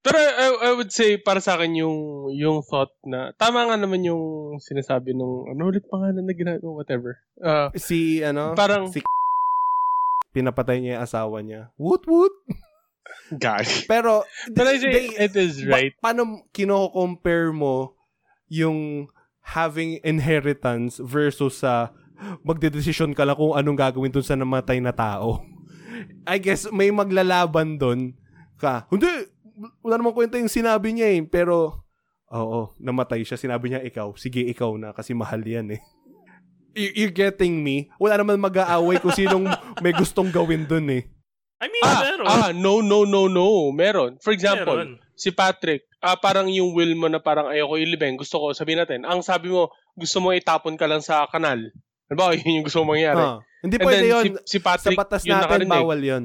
[0.00, 1.96] Pero I, I would say para sa akin yung
[2.30, 4.22] yung thought na tama nga naman yung
[4.56, 7.18] sinasabi nung ano ulit pangalan na ginagawa whatever.
[7.36, 9.02] Ah, si ano, Parang- si
[10.36, 11.72] pinapatay niya yung asawa niya.
[11.74, 12.34] Woot woot.
[13.32, 13.64] gag.
[13.88, 14.22] Pero
[14.52, 15.96] But I say they- it is right.
[15.96, 17.96] Pa- paano kino-compare mo
[18.46, 19.08] yung
[19.40, 21.90] having inheritance versus sa
[22.42, 25.40] magdedesisyon ka lang kung anong gagawin dun sa namatay na tao?
[26.28, 28.14] I guess may maglalaban dun
[28.60, 28.84] ka.
[28.92, 29.08] Hindi,
[29.80, 31.22] wala namang kwenta yung sinabi niya eh.
[31.24, 31.82] Pero,
[32.28, 33.40] oo, namatay siya.
[33.40, 34.12] Sinabi niya ikaw.
[34.14, 35.80] Sige, ikaw na kasi mahal yan eh.
[36.76, 37.88] You- You're getting me?
[37.96, 39.48] Wala naman mag-aaway kung sinong
[39.80, 41.08] may gustong gawin dun eh.
[41.56, 42.26] I mean, Ah, meron.
[42.28, 43.72] ah, no, no, no, no.
[43.72, 44.20] Meron.
[44.20, 45.00] For example, Meron.
[45.16, 49.02] si Patrick, ah, parang yung will mo na parang ayoko ilibeng, gusto ko, sabihin natin,
[49.02, 51.56] ang sabi mo, gusto mo itapon ka lang sa kanal.
[52.06, 53.18] Ano ba, yun yung gusto mo mangyari.
[53.18, 54.22] Ah, hindi And pwede then, yun.
[54.22, 55.72] si, si Sa Patrick, batas yun natin, nakarinig.
[55.72, 56.24] bawal yun.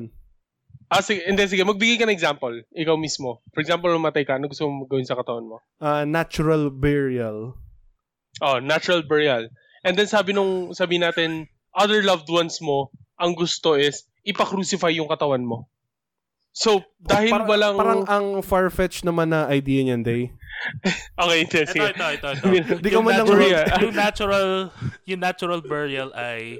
[0.92, 2.52] Ah, sige, hindi, sige, magbigay ka ng example.
[2.70, 3.40] Ikaw mismo.
[3.50, 5.64] For example, mamatay ka, ano gusto mo gawin sa katawan mo?
[5.80, 7.56] Ah, natural burial.
[8.40, 9.48] Oh, natural burial.
[9.82, 15.10] And then sabi nung, sabi natin, other loved ones mo, ang gusto is, ipa-crucify yung
[15.10, 15.70] katawan mo.
[16.52, 17.76] So, dahil Parang- walang...
[17.80, 20.36] Parang ang far-fetched naman na idea niyan, Day.
[21.22, 21.90] okay, hindi, Ito, sige.
[21.96, 22.76] ito, ito, ito.
[22.84, 23.28] Di ka yung, man lang
[23.88, 24.48] yung natural
[25.08, 26.60] yung natural burial ay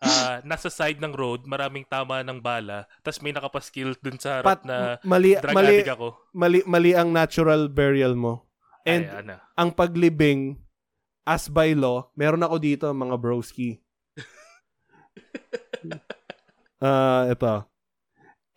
[0.00, 4.48] ah, nasa side ng road, maraming tama ng bala, tas may nakapaskil dun sa harap
[4.48, 6.08] Pat, na mali, drug mali, addict ako.
[6.32, 8.48] mali, mali ang natural burial mo.
[8.88, 9.36] And Ay, ano.
[9.54, 10.56] ang paglibing,
[11.30, 13.78] as by law, meron ako dito, mga broski.
[16.80, 17.68] Ah, ito.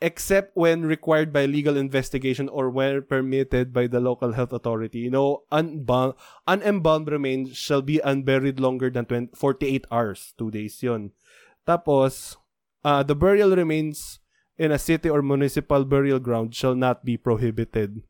[0.04, 5.08] except when required by legal investigation or when permitted by the local health authority.
[5.08, 10.36] No unbound, unembalmed remains shall be unburied longer than 20, 48 hours.
[10.38, 11.16] Two days yun.
[11.64, 12.36] Tapos,
[12.84, 14.20] uh, the burial remains
[14.60, 18.04] in a city or municipal burial ground shall not be prohibited.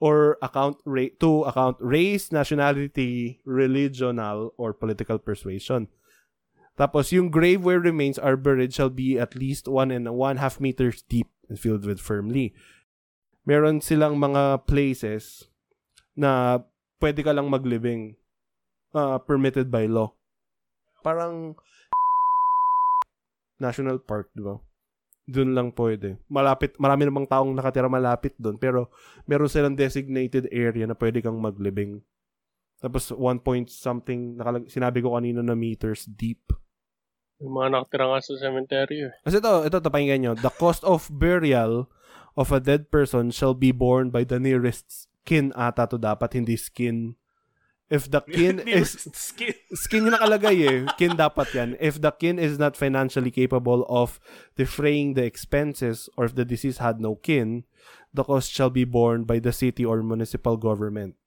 [0.00, 5.92] Or account ra- to account race, nationality, religional, or political persuasion.
[6.80, 10.56] Tapos, yung grave where remains are buried shall be at least one and one half
[10.56, 12.56] meters deep and filled with firmly.
[13.44, 15.52] Meron silang mga places
[16.16, 16.64] na
[17.04, 18.16] pwede ka lang maglibing
[18.96, 20.16] uh, permitted by law.
[21.04, 21.60] Parang
[23.60, 24.56] national park, di ba?
[25.30, 26.18] Doon lang pwede.
[26.26, 28.90] Malapit, marami namang taong nakatira malapit doon, pero
[29.30, 32.02] meron silang designated area na pwede kang maglibing.
[32.82, 36.50] Tapos one point something, nakalag- sinabi ko kanina na meters deep.
[37.38, 38.96] Yung mga nakatira nga sa cemetery.
[39.06, 39.14] eh.
[39.22, 40.32] Kasi ito, ito, ito, pakinggan nyo.
[40.34, 41.86] The cost of burial
[42.34, 46.58] of a dead person shall be borne by the nearest kin ata to dapat, hindi
[46.58, 47.14] skin.
[47.90, 48.94] If the kin is...
[49.12, 49.52] skin.
[49.74, 50.78] Skin yung nakalagay eh.
[50.94, 51.70] Kin dapat yan.
[51.82, 54.22] If the kin is not financially capable of
[54.54, 57.66] defraying the expenses or if the deceased had no kin,
[58.14, 61.18] the cost shall be borne by the city or municipal government.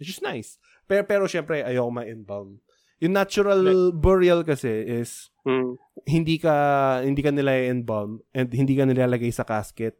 [0.00, 0.56] Which is nice.
[0.88, 2.64] Pero, pero syempre, ayoko ma-embalm.
[3.04, 5.74] Yung natural burial kasi is Hmm.
[6.06, 9.98] hindi ka hindi ka nila embalm and hindi ka nilalagay sa casket.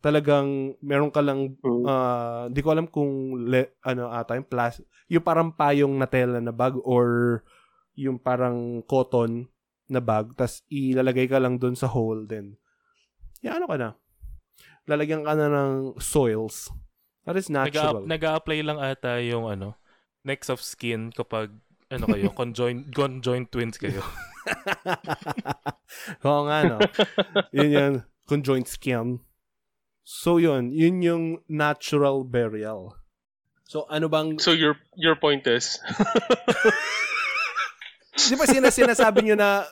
[0.00, 1.84] Talagang meron ka lang Hmm.
[1.84, 4.80] ah, di ko alam kung le, ano ata yung plus
[5.12, 7.40] yung parang payong na tela na bag or
[7.98, 9.44] yung parang cotton
[9.90, 12.56] na bag tas ilalagay ka lang doon sa hole then
[13.42, 13.90] yeah, ano ka na
[14.88, 16.70] lalagyan ka na ng soils
[17.28, 19.76] that is natural Nag-a-apply lang ata yung ano,
[20.24, 21.52] next of skin kapag
[21.90, 24.00] ano kayo, conjoined, conjoined twins kayo.
[26.26, 26.78] Oo nga, no?
[27.50, 27.94] yun yun.
[28.30, 29.18] Conjoined skin.
[30.10, 30.74] So, yun.
[30.74, 32.98] Yun yung natural burial.
[33.70, 34.42] So, ano bang...
[34.42, 35.78] So your your point is,
[38.18, 39.62] Di ba sina, sinasabi nyo na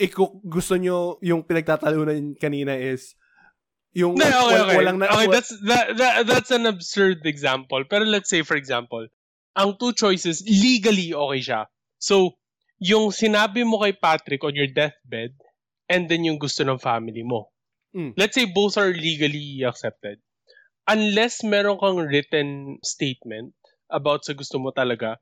[0.00, 3.12] iku, gusto nyo yung pinagtatalunan kanina is
[3.92, 4.76] yung No, okay, okay.
[4.80, 7.84] walang na, okay, that's that, that that's an absurd example.
[7.84, 9.04] Pero let's say for example,
[9.52, 11.68] ang two choices legally okay siya.
[12.00, 12.40] So,
[12.80, 15.36] yung sinabi mo kay Patrick on your deathbed
[15.92, 17.51] and then yung gusto ng family mo.
[17.92, 18.12] Mm.
[18.16, 20.18] Let's say both are legally accepted.
[20.88, 23.54] Unless meron kang written statement
[23.92, 25.20] about sa gusto mo talaga,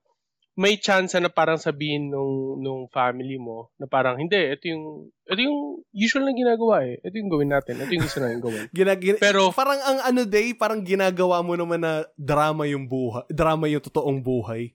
[0.60, 5.40] may chance na parang sabihin nung nung family mo na parang hindi, ito yung ito
[5.40, 5.58] yung
[5.94, 6.98] usual na ginagawa eh.
[7.00, 7.80] Ito yung gawin natin.
[7.80, 8.66] Ito yung gusto natin gawin.
[8.76, 13.24] Gina, gina- Pero- parang ang ano day, parang ginagawa mo naman na drama yung buhay,
[13.30, 14.74] drama yung totoong buhay.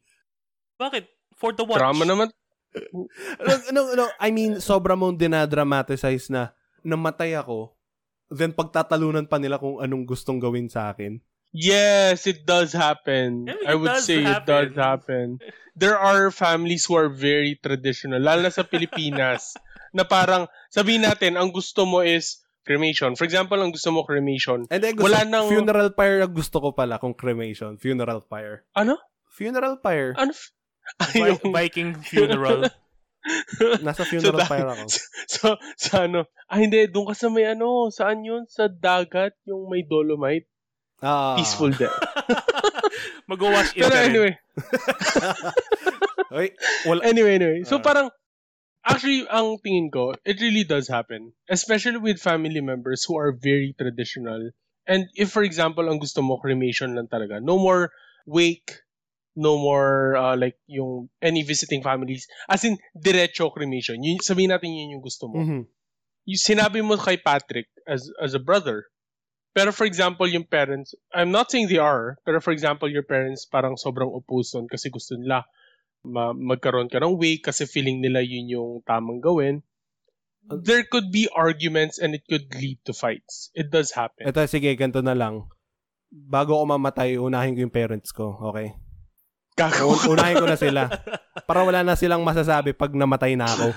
[0.79, 1.05] Bakit?
[1.35, 1.79] For the watch.
[1.79, 2.27] Drama naman.
[3.45, 6.51] no, no, no, I mean, sobra mong dinadramatize na
[6.83, 7.71] namatay ako,
[8.29, 11.19] then pagtatalunan pa nila kung anong gustong gawin sa akin.
[11.55, 13.47] Yes, it does happen.
[13.47, 15.39] I mean, I it would does say it does happen.
[15.71, 19.55] There are families who are very traditional, lalo na sa Pilipinas,
[19.95, 23.15] na parang, sabihin natin, ang gusto mo is cremation.
[23.15, 24.67] For example, ang gusto mo cremation.
[24.67, 27.79] And then, gusto, Wala nang- funeral pyre ang gusto ko pala kung cremation.
[27.79, 28.67] Funeral pyre.
[28.75, 28.99] Ano?
[29.31, 30.11] Funeral pyre.
[30.19, 30.35] Ano?
[30.35, 30.51] f-
[31.15, 32.67] Vi- Yung- Viking funeral.
[33.81, 34.85] Nasa funeral da- pyre ako.
[35.25, 36.29] so, sa ano?
[36.45, 36.85] Ah, hindi.
[36.87, 37.89] Doon ka sa may ano.
[37.89, 38.45] Saan yun?
[38.45, 40.45] Sa dagat, yung may dolomite.
[41.01, 41.35] Ah.
[41.35, 41.93] Peaceful death.
[43.29, 44.33] Mag-wash in Pero anyway.
[46.31, 46.51] Oy,
[46.85, 47.01] wala.
[47.03, 47.61] Anyway, anyway.
[47.63, 47.83] So Ah.
[47.83, 48.07] parang,
[48.83, 51.33] actually, ang tingin ko, it really does happen.
[51.49, 54.51] Especially with family members who are very traditional.
[54.85, 57.41] And if, for example, ang gusto mo, cremation lang talaga.
[57.41, 57.89] No more
[58.29, 58.84] wake,
[59.35, 62.27] no more, uh, like, yung, any visiting families.
[62.47, 63.99] As in, diretso cremation.
[63.99, 65.37] Yun, sabihin natin yun yung gusto mo.
[65.37, 65.67] Mhm.
[66.25, 68.89] Yung sinabi mo kay Patrick as, as a brother.
[69.55, 73.47] Pero for example, yung parents, I'm not saying they are, pero for example, your parents
[73.47, 75.47] parang sobrang opposed kasi gusto nila
[76.03, 79.63] ma- magkaroon ka ng way kasi feeling nila yun yung tamang gawin.
[80.45, 83.49] There could be arguments and it could lead to fights.
[83.57, 84.29] It does happen.
[84.29, 85.49] Ito, sige, ganito na lang.
[86.13, 88.77] Bago ako mamatay, unahin ko yung parents ko, okay?
[89.55, 89.95] Gago.
[89.95, 90.91] Un- unahin ko na sila.
[91.47, 93.67] Para wala na silang masasabi pag namatay na ako.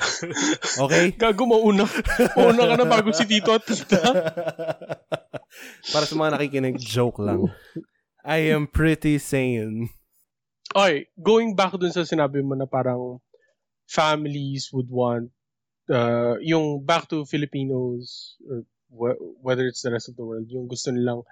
[0.91, 1.15] Okay?
[1.15, 1.87] Gago, mauna.
[2.35, 4.03] Mauna ka na bago si Tito at Tita.
[5.95, 7.47] Para sa mga nakikinig, joke lang.
[8.27, 9.95] I am pretty sane.
[10.75, 13.23] Okay, going back dun sa sinabi mo na parang
[13.89, 15.33] families would want
[15.89, 20.69] uh, yung back to Filipinos or wh- whether it's the rest of the world, yung
[20.69, 21.25] gusto nilang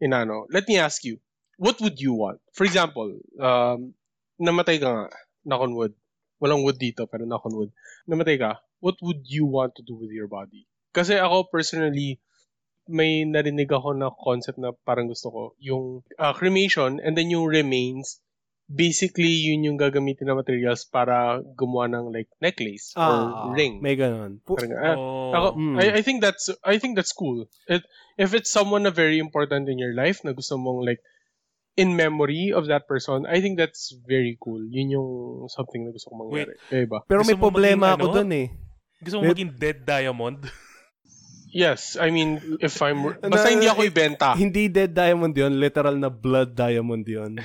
[0.00, 0.48] inano.
[0.48, 1.20] Let me ask you,
[1.60, 2.40] what would you want?
[2.56, 3.92] For example, um,
[4.40, 5.04] namatay ka nga,
[5.44, 5.92] knock on wood.
[6.40, 7.70] Walang wood dito, pero knock on wood.
[8.08, 10.64] Namatay ka, what would you want to do with your body?
[10.90, 12.16] Kasi ako personally,
[12.88, 15.42] may narinig ako na concept na parang gusto ko.
[15.60, 18.18] Yung uh, cremation and then yung remains,
[18.66, 23.18] basically yun yung gagamitin na materials para gumawa ng like necklace Ah, or
[23.52, 23.82] ring.
[23.84, 24.40] May ganun.
[24.42, 25.30] Pu- Parang, ah, Oh.
[25.30, 25.76] Ako, Mm.
[25.76, 27.46] I, I think that's I think that's cool.
[27.68, 27.84] It,
[28.16, 30.98] if it's someone na very important in your life na gusto mong like
[31.76, 34.62] in memory of that person, I think that's very cool.
[34.66, 35.10] Yun yung
[35.48, 36.54] something na gusto kong mangyari.
[36.66, 36.98] Kaya ba?
[37.06, 38.16] Pero Gusto may problema maging ako ano?
[38.16, 38.48] dun eh.
[39.00, 40.40] Gusto mo maging dead diamond?
[41.50, 43.02] Yes, I mean, if I'm...
[43.10, 44.38] Basta hindi ako ibenta.
[44.38, 47.42] Hindi dead diamond yon literal na blood diamond yon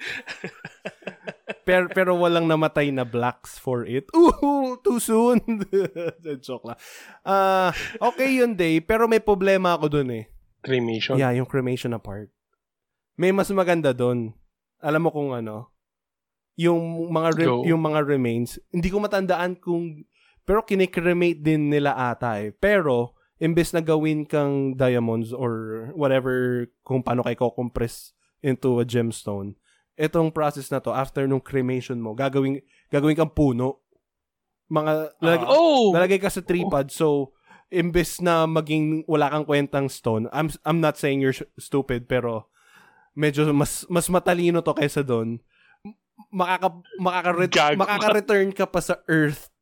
[1.68, 4.10] pero, pero walang namatay na blacks for it.
[4.16, 5.38] Ooh, too soon.
[6.46, 6.78] Joke lang.
[7.22, 7.70] Ah,
[8.02, 8.82] okay yun, day.
[8.82, 10.24] Pero may problema ako dun eh.
[10.66, 11.14] Cremation.
[11.14, 12.34] Yeah, yung cremation na part.
[13.20, 14.32] May mas maganda dun.
[14.80, 15.68] Alam mo kung ano?
[16.56, 20.08] Yung mga re- yung mga remains, hindi ko matandaan kung
[20.48, 22.48] pero kinikremate din nila ata eh.
[22.50, 25.52] Pero imbes na gawin kang diamonds or
[25.92, 29.52] whatever kung paano kay compress into a gemstone,
[30.00, 33.84] itong process na to after nung cremation mo, gagawin gagawin kang puno.
[34.72, 35.52] Mga lalag- Ah.
[35.52, 35.92] Oh!
[35.92, 37.36] lalagay ka sa tripod so
[37.68, 42.48] imbes na maging wala kang kwentang stone I'm I'm not saying you're sh- stupid pero
[43.20, 45.36] medyo mas mas matalino to kaysa doon
[46.32, 47.80] makaka makaka Gago.
[47.80, 49.52] makaka-return ka pa sa earth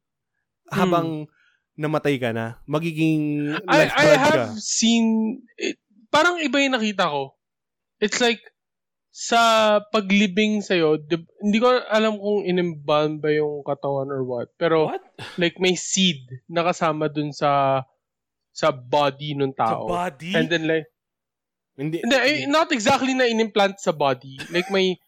[0.71, 1.27] habang
[1.75, 5.38] namatay ka na magiging I, I ka have seen...
[5.55, 5.79] It,
[6.11, 7.38] parang iba yung nakita ko.
[8.03, 8.42] It's like,
[9.14, 14.51] sa paglibing sa'yo, di- hindi ko alam kung inimbalm ba yung katawan or what.
[14.59, 15.03] Pero, What?
[15.38, 17.83] like, may seed na kasama dun sa
[18.51, 19.87] sa body ng Sa tao.
[19.87, 20.35] body?
[20.35, 20.90] And then like,
[21.78, 24.36] hindi hindi, eh, not exactly na inimplant sa body.
[24.50, 24.98] Like may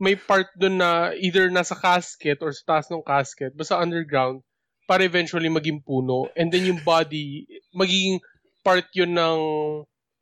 [0.00, 4.40] may part dun na either nasa casket or sa taas ng casket, basta underground,
[4.88, 6.32] para eventually maging puno.
[6.32, 7.44] And then yung body,
[7.76, 8.24] magiging
[8.64, 9.38] part yun ng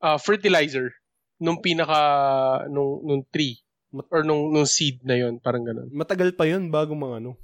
[0.02, 0.90] ah, fertilizer
[1.38, 2.00] nung pinaka,
[2.66, 3.62] nung, nung tree.
[4.12, 5.88] Or nung, nung seed na yun, parang ganun.
[5.88, 7.40] matagal pa yun bago mga ano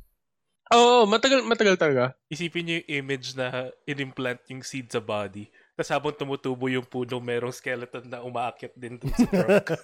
[0.72, 2.16] Oo, oh, matagal, matagal talaga.
[2.32, 5.46] Isipin niyo yung image na in-implant yung seed sa body.
[5.74, 9.74] Tapos habang tumutubo yung puno, merong skeleton na umaakyat din dun sa trunk.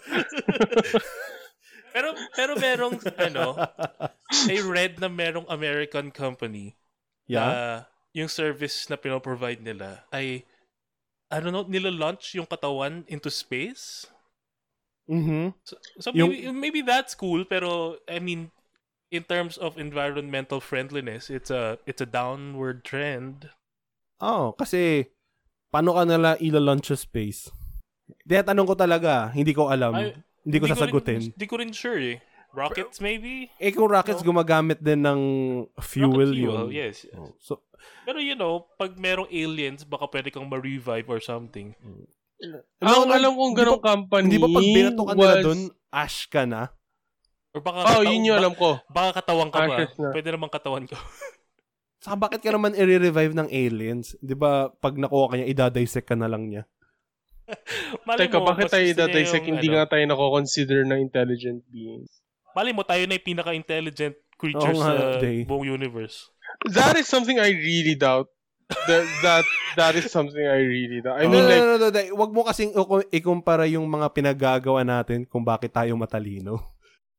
[1.94, 3.58] pero, pero merong, ano,
[4.46, 6.78] I read na merong American company
[7.26, 7.58] yeah na
[8.10, 10.42] yung service na pinoprovide nila ay,
[11.30, 14.06] I don't know, nila-launch yung katawan into space?
[15.10, 18.50] mhm So, so Yung- maybe, maybe that's cool, pero, I mean,
[19.10, 23.50] in terms of environmental friendliness, it's a it's a downward trend.
[24.22, 25.10] Oh, kasi
[25.70, 27.48] paano ka nila ila-launch sa space?
[28.22, 29.94] Kaya tanong ko talaga, hindi ko alam.
[29.94, 31.30] Ay, hindi ko sasagutin.
[31.30, 32.18] Hindi ko rin sure eh.
[32.50, 33.46] Rockets maybe?
[33.56, 35.20] eh kung rockets gumagamit din ng
[35.78, 36.66] fuel, Rocket yun.
[36.68, 37.06] yes.
[37.12, 37.62] Oh, so,
[38.02, 41.78] Pero you know, pag merong aliens, baka pwede kang ma-revive or something.
[41.78, 45.44] Ang Ano, alam kong di ganong ba- company hindi ba pag binato ka nila was-
[45.46, 46.74] doon, ash ka na?
[47.50, 48.68] Or baka Oh, kataw- yun yung ba- alam ko.
[48.88, 49.74] Baka katawan ka ba?
[49.76, 50.10] Ashes na.
[50.10, 50.96] Pwede naman katawan ko.
[52.00, 54.16] Saka bakit ka naman i-revive ng aliens?
[54.24, 56.64] Di ba pag nakuha ka niya, idadissect ka na lang niya?
[58.08, 59.44] Malay Teka, mo, bakit tayo gusto niya dadisect?
[59.44, 62.08] yung, Hindi ano, nga tayo nako-consider na intelligent beings.
[62.56, 65.44] Malay mo, tayo na yung pinaka-intelligent creatures Oo nga, sa Day.
[65.44, 66.32] buong universe.
[66.72, 68.32] That is something I really doubt.
[68.70, 71.18] That that that is something I really doubt.
[71.18, 72.70] I no, mean, no, like, no, no, no, Wag mo kasing
[73.10, 76.62] ikumpara yung mga pinagagawa natin kung bakit tayo matalino.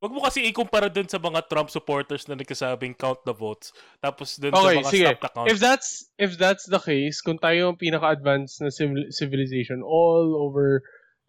[0.02, 3.70] Wag mo kasi ikumpara dun sa mga Trump supporters na nagsasabing count the votes.
[4.02, 5.06] Tapos dun Okay, sa mga sige.
[5.06, 5.46] stop the count.
[5.46, 5.88] if that's
[6.18, 10.82] if that's the case, kung tayo ang pinaka-advanced na civil- civilization all over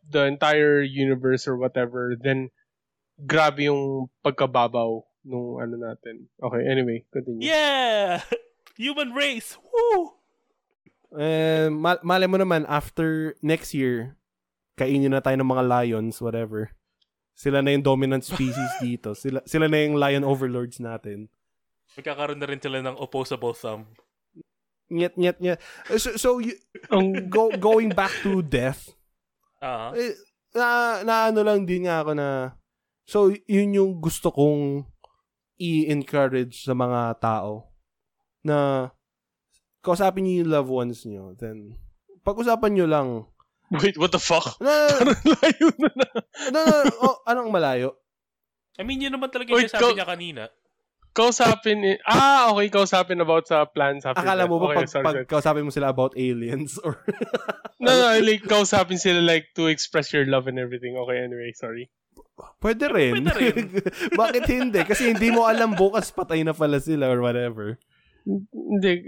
[0.03, 2.49] the entire universe or whatever, then
[3.21, 6.27] grabe yung pagkababaw nung ano natin.
[6.35, 7.45] Okay, anyway, continue.
[7.45, 8.25] Yeah!
[8.81, 9.53] Human race!
[9.61, 10.17] Woo!
[11.13, 14.17] Eh, mal- malay mo naman, after next year,
[14.75, 16.73] kainin na tayo ng mga lions, whatever.
[17.33, 19.13] Sila na yung dominant species dito.
[19.13, 21.27] Sila, sila na yung lion overlords natin.
[21.93, 23.89] Magkakaroon na rin sila ng opposable thumb.
[24.87, 25.59] Nyet, nyet, nyet.
[25.89, 26.59] Eh, So, so you-
[26.89, 28.93] Ang go, going back to death,
[29.57, 29.89] Ah.
[29.93, 30.13] eh,
[30.51, 30.65] na,
[31.01, 32.53] na ano lang din nga ako na,
[33.03, 34.83] so, yun yung gusto kong
[35.55, 37.71] i-encourage sa mga tao
[38.43, 38.89] na
[39.79, 41.79] kausapin niyo yung loved ones niyo, then,
[42.21, 43.23] pag-usapan niyo lang,
[43.77, 44.57] wait, what the fuck?
[44.59, 46.07] na, Parang layo na na.
[46.49, 46.61] na,
[46.99, 47.97] oh, anong malayo?
[48.75, 50.43] I mean, yun naman talaga yung Wait, sabi go- niya kanina.
[51.13, 54.77] Kausapin, eh, ah, okay, kausapin about sa plans after Akala mo ba death.
[54.81, 55.25] pag, sorry, pag sorry.
[55.29, 56.97] kausapin mo sila about aliens or
[57.77, 60.97] No, no, like, kausapin sila like to express your love and everything.
[60.97, 61.93] Okay, anyway, sorry.
[62.65, 63.21] pwede rin.
[63.21, 63.65] Pwede rin.
[64.25, 64.81] Bakit hindi?
[64.81, 67.77] Kasi hindi mo alam bukas patay na pala sila or whatever.
[68.25, 69.05] Hindi.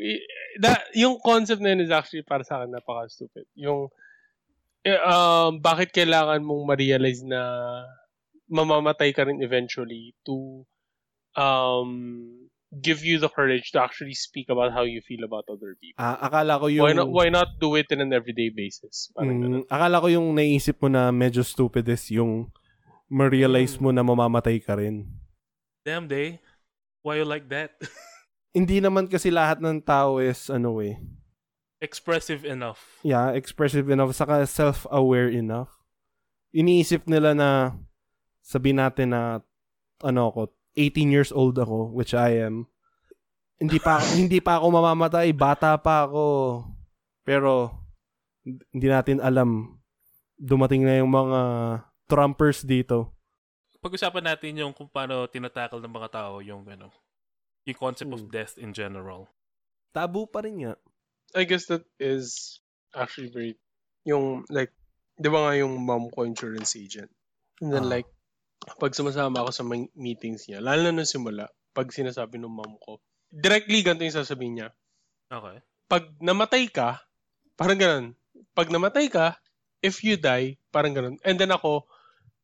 [0.62, 3.50] That, yung concept na yun is actually para sa akin napaka-stupid.
[3.58, 3.90] Yung,
[4.86, 7.42] Eh, um, bakit kailangan mong ma-realize na
[8.46, 10.62] mamamatay ka rin eventually to
[11.34, 12.30] um,
[12.70, 15.98] give you the courage to actually speak about how you feel about other people?
[15.98, 16.86] Ah, akala ko yung...
[16.86, 19.10] Why not why not do it in an everyday basis?
[19.18, 19.66] Parang ganun.
[19.66, 22.54] Mm, akala ko yung naisip mo na medyo stupid is yung
[23.10, 25.10] ma-realize mo na mamamatay ka rin.
[25.82, 26.42] Damn day.
[27.06, 27.74] Why you like that?
[28.58, 30.98] Hindi naman kasi lahat ng tao is ano eh.
[31.86, 32.82] Expressive enough.
[33.06, 35.70] Yeah, expressive enough saka self-aware enough.
[36.50, 37.78] Iniisip nila na
[38.42, 39.46] sabihin natin na
[40.02, 40.42] ano ako,
[40.74, 42.66] 18 years old ako, which I am.
[43.62, 46.26] Hindi pa hindi pa ako mamamatay, bata pa ako.
[47.22, 47.70] Pero
[48.44, 49.78] hindi natin alam
[50.36, 51.40] dumating na yung mga
[52.06, 53.14] Trumpers dito.
[53.82, 56.90] Pag-usapan natin yung kung paano tinatakal ng mga tao yung ano,
[57.66, 58.34] yung concept of Hmm.
[58.34, 59.30] death in general.
[59.90, 60.74] Tabu pa rin nga.
[61.36, 62.58] I guess that is
[62.96, 63.60] actually very
[64.08, 64.72] yung like
[65.20, 67.12] 'di ba nga yung mom ko insurance agent.
[67.60, 68.00] And then Ah.
[68.00, 68.08] like
[68.80, 72.80] pag sumasama ako sa mga meetings niya, lalo na nung simula, pag sinasabi ng mom
[72.82, 72.98] ko,
[73.30, 74.70] directly ganito yung sasabihin niya.
[75.30, 75.60] Okay.
[75.86, 77.04] Pag namatay ka,
[77.60, 78.06] parang ganun.
[78.58, 79.38] Pag namatay ka,
[79.86, 81.16] if you die, parang ganun.
[81.22, 81.86] And then ako,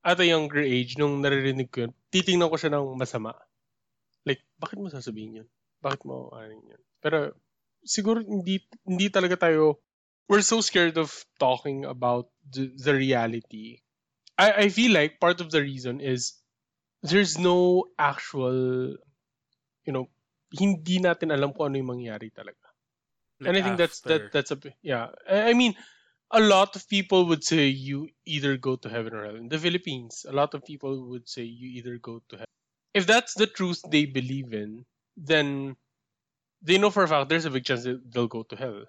[0.06, 3.34] at a younger age, nung naririnig ko yun, titingnan ko siya ng masama.
[4.26, 5.48] Like, bakit mo sasabihin yun?
[5.82, 6.82] Bakit mo ano yun?
[7.02, 7.34] Pero,
[7.86, 9.80] siguro hindi, hindi talaga tayo,
[10.28, 13.82] we're so scared of talking about the, the reality.
[14.38, 16.34] I, I feel like part of the reason is
[17.04, 18.96] there's no actual,
[19.86, 20.08] you know,
[20.52, 22.72] hindi natin alam kung ano yung mangyari talaga.
[23.40, 25.10] Like and I think that's that that's a yeah.
[25.26, 25.74] I I mean,
[26.30, 29.36] a lot of people would say you either go to heaven or hell.
[29.36, 32.54] In the Philippines, a lot of people would say you either go to heaven.
[32.94, 34.86] If that's the truth they believe in,
[35.18, 35.76] then
[36.62, 38.86] they know for a fact there's a big chance that they'll go to hell.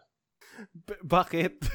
[0.87, 1.57] B- bakit?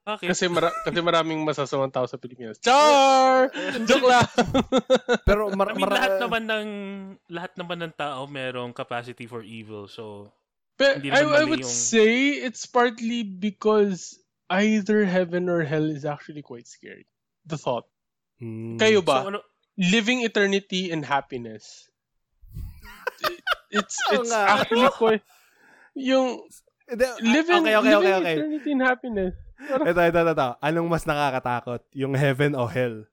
[0.00, 0.32] Okay.
[0.32, 2.56] Kasi mara- kasi maraming masasamang tao sa Pilipinas.
[2.58, 3.52] Char!
[3.88, 4.26] Joke lang.
[5.28, 6.68] Pero mar- I mean, mara- lahat naman ng
[7.30, 9.86] lahat naman ng tao merong capacity for evil.
[9.86, 10.32] So,
[10.80, 14.16] But I, I would yung- say it's partly because
[14.48, 17.04] either heaven or hell is actually quite scary.
[17.44, 17.84] The thought.
[18.40, 18.80] Hmm.
[18.80, 19.16] Kayo so ba?
[19.30, 19.44] ano,
[19.76, 21.86] living eternity in happiness.
[23.28, 25.22] It- it's it's actually quite
[26.00, 26.28] yung
[26.90, 28.34] Hindi, living okay, okay, living okay, okay.
[28.34, 29.34] eternity in happiness.
[29.60, 30.48] Parang, Ito, ito, ito, ito.
[30.58, 31.80] Anong mas nakakatakot?
[31.94, 33.04] Yung heaven o hell?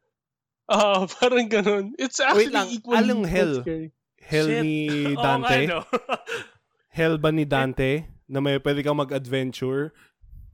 [0.67, 1.91] ah, parang ganun.
[1.95, 3.53] It's actually lang, equally anong hell?
[3.61, 3.91] scary.
[4.17, 4.63] Hell Shit.
[4.63, 4.77] ni
[5.23, 5.67] Dante?
[5.67, 5.83] no?
[6.97, 8.09] Hell ba ni Dante?
[8.25, 9.93] Na may pwede kang mag-adventure?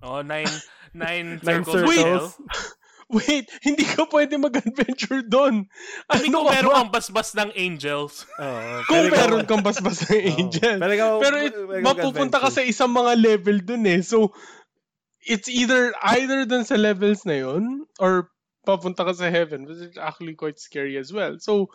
[0.04, 0.50] oh, nine,
[0.92, 1.88] nine, Nine circles.
[1.88, 2.26] circles?
[2.36, 2.83] Wait,
[3.68, 5.70] hindi ka pwede mag-adventure doon.
[6.10, 6.78] Ano kung ka meron ba?
[6.82, 8.26] kang basbas ng angels.
[8.42, 8.72] Oo.
[8.90, 10.30] Kung meron kang basbas ng Oo.
[10.40, 10.78] angel.
[10.82, 11.54] Pwede ka- Pero it,
[11.86, 14.02] mapupunta ka sa isang mga level dun eh.
[14.02, 14.34] So,
[15.24, 18.28] it's either either dun sa levels na yun or
[18.68, 21.38] papunta ka sa heaven which is actually quite scary as well.
[21.40, 21.72] So,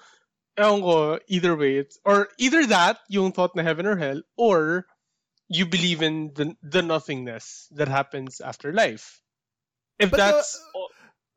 [0.59, 4.85] ewan ko, either way, it's, or either that, yung thought na heaven or hell, or
[5.49, 9.21] you believe in the, the nothingness that happens after life.
[9.99, 10.61] If But, uh, that's,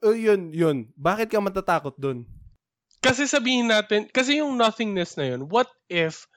[0.01, 0.89] Oh, yun, yun.
[0.93, 2.25] Bakit ka matatakot dun?
[3.01, 6.29] kasi sabihin natin, kasi yung nothingness na yun, what if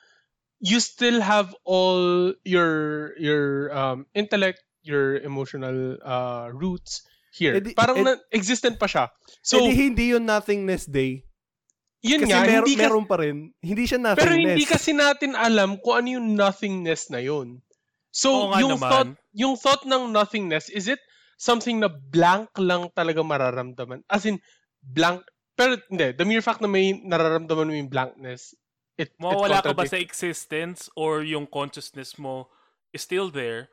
[0.64, 2.72] you still have all your
[3.20, 7.04] your um, intellect, your emotional uh, roots
[7.36, 7.52] here.
[7.52, 9.12] Eh di- Parang eh- na, existent pa siya.
[9.44, 11.20] So, So, eh, di hindi yun nothingness day.
[12.00, 13.52] yun Kasi nga, mer- hindi ka, meron pa rin.
[13.60, 14.24] Hindi siya nothingness.
[14.24, 17.60] pero hindi kasi natin alam kung ano yung nothingness na yun.
[18.08, 18.88] So, Oo yung naman.
[18.88, 21.02] thought, yung thought ng nothingness, is it
[21.36, 24.02] something na blank lang talaga mararamdaman?
[24.06, 24.38] As in,
[24.80, 25.22] blank,
[25.54, 28.54] pero hindi, the mere fact na may nararamdaman mo yung blankness,
[28.94, 32.50] it, it Mawawala ka ba sa existence or yung consciousness mo
[32.90, 33.70] is still there?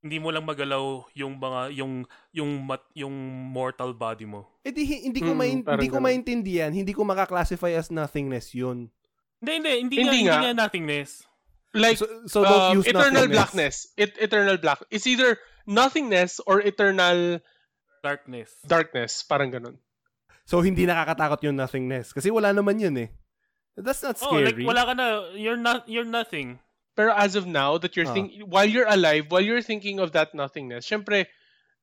[0.00, 3.12] Hindi mo lang magalaw yung mga yung yung mat, yung
[3.52, 4.48] mortal body mo.
[4.64, 6.08] Eh di, hi- hindi ko Mm, main- hindi ko ganun.
[6.08, 8.88] maintindihan, hindi ko makaklasify as nothingness yun.
[9.38, 10.40] Hindi, hindi, hindi, Hindi nga, hindi nga.
[10.40, 11.10] nga nothingness.
[11.70, 13.36] Like, So, so don't um, use eternal nothingness.
[13.36, 13.74] blackness.
[13.94, 14.80] It, eternal black.
[14.88, 15.36] It's either
[15.70, 17.38] nothingness or eternal
[18.02, 18.50] Darkness.
[18.66, 19.22] darkness.
[19.22, 19.76] Parang ganun.
[20.44, 23.10] So hindi nakakatakot yung nothingness kasi wala naman yun eh.
[23.78, 24.66] That's not Oh, like scary.
[24.66, 25.06] wala ka na,
[25.38, 26.58] you're not you're nothing.
[26.98, 28.12] Pero as of now, that you're Ah.
[28.12, 31.30] think while you're alive, while you're thinking of that nothingness, syempre,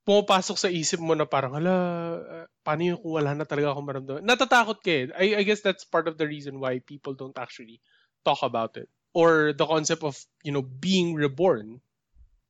[0.03, 1.73] pumapasok sa isip mo na parang, hala,
[2.19, 4.21] uh, paano yun kung wala na talaga akong maramdaman?
[4.27, 5.03] Natatakot ka eh.
[5.15, 7.79] I, I guess that's part of the reason why people don't actually
[8.21, 8.91] talk about it.
[9.15, 10.13] Or the concept of,
[10.43, 11.79] you know, being reborn,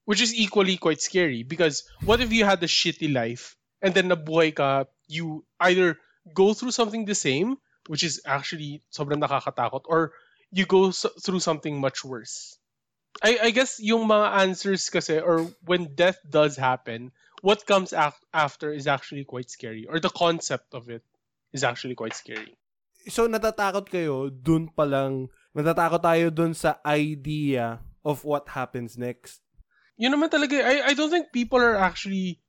[0.07, 1.43] which is equally quite scary.
[1.43, 5.99] Because what if you had a shitty life and then nabuhay ka, you either
[6.31, 7.59] go through something the same,
[7.91, 10.15] which is actually sobrang nakakatakot, or
[10.47, 12.55] you go s- through something much worse.
[13.19, 17.11] I, I guess yung mga answers kasi, or when death does happen,
[17.43, 21.03] what comes af- after is actually quite scary or the concept of it
[21.51, 22.55] is actually quite scary.
[23.11, 29.43] So, natatakot kayo dun pa lang, natatakot tayo dun sa idea of what happens next.
[29.97, 32.39] Yun naman talaga, I, I don't think people are actually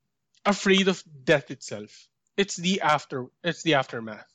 [0.44, 2.09] afraid of death itself.
[2.36, 4.28] It's the after, it's the aftermath.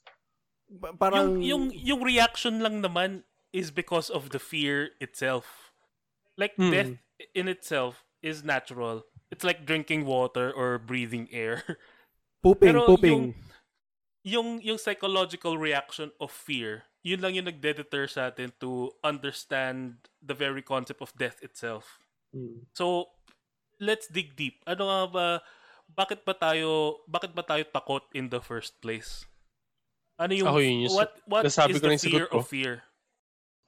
[0.81, 5.71] Pa- Parang, yung, yung, yung reaction lang naman is because of the fear itself.
[6.37, 6.71] Like, Hmm.
[6.73, 6.93] death
[7.37, 9.05] in itself is natural.
[9.29, 11.61] It's like drinking water or breathing air.
[12.43, 13.37] pooping, Pero pooping.
[14.23, 20.33] yung yung psychological reaction of fear, yun lang yung nagde-deter sa atin to understand the
[20.33, 21.99] very concept of death itself.
[22.33, 22.65] Hmm.
[22.73, 23.13] So,
[23.77, 24.59] let's dig deep.
[24.65, 25.25] Ano nga ba
[25.93, 29.29] bakit ba tayo bakit ba tayo takot in the first place?
[30.17, 32.83] Ano yung Ako yun yung what what is ko the fear of fear?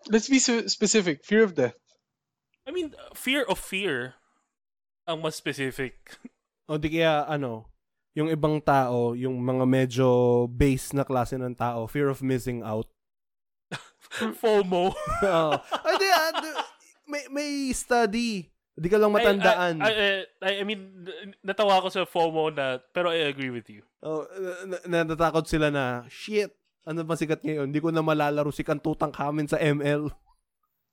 [0.09, 1.25] Let's be so specific.
[1.25, 1.77] Fear of death.
[2.65, 4.17] I mean, fear of fear
[5.05, 6.17] ang mas specific.
[6.65, 7.69] O di kaya, ano,
[8.17, 10.07] yung ibang tao, yung mga medyo
[10.49, 12.89] base na klase ng tao, fear of missing out.
[14.41, 14.93] FOMO.
[15.29, 15.53] Oo.
[15.61, 16.07] Ay, di,
[16.41, 16.57] di-
[17.05, 18.49] may, may study.
[18.75, 19.79] Di ka lang matandaan.
[19.79, 20.07] I, I,
[20.43, 21.07] I, I mean,
[21.39, 23.87] natawa ako sa FOMO na, pero I agree with you.
[24.03, 26.51] Oh, na- na- natatakot sila na, shit,
[26.83, 27.71] ano ba sikat ngayon?
[27.71, 30.11] Hindi ko na malalaro si Kantutang Kamen sa ML.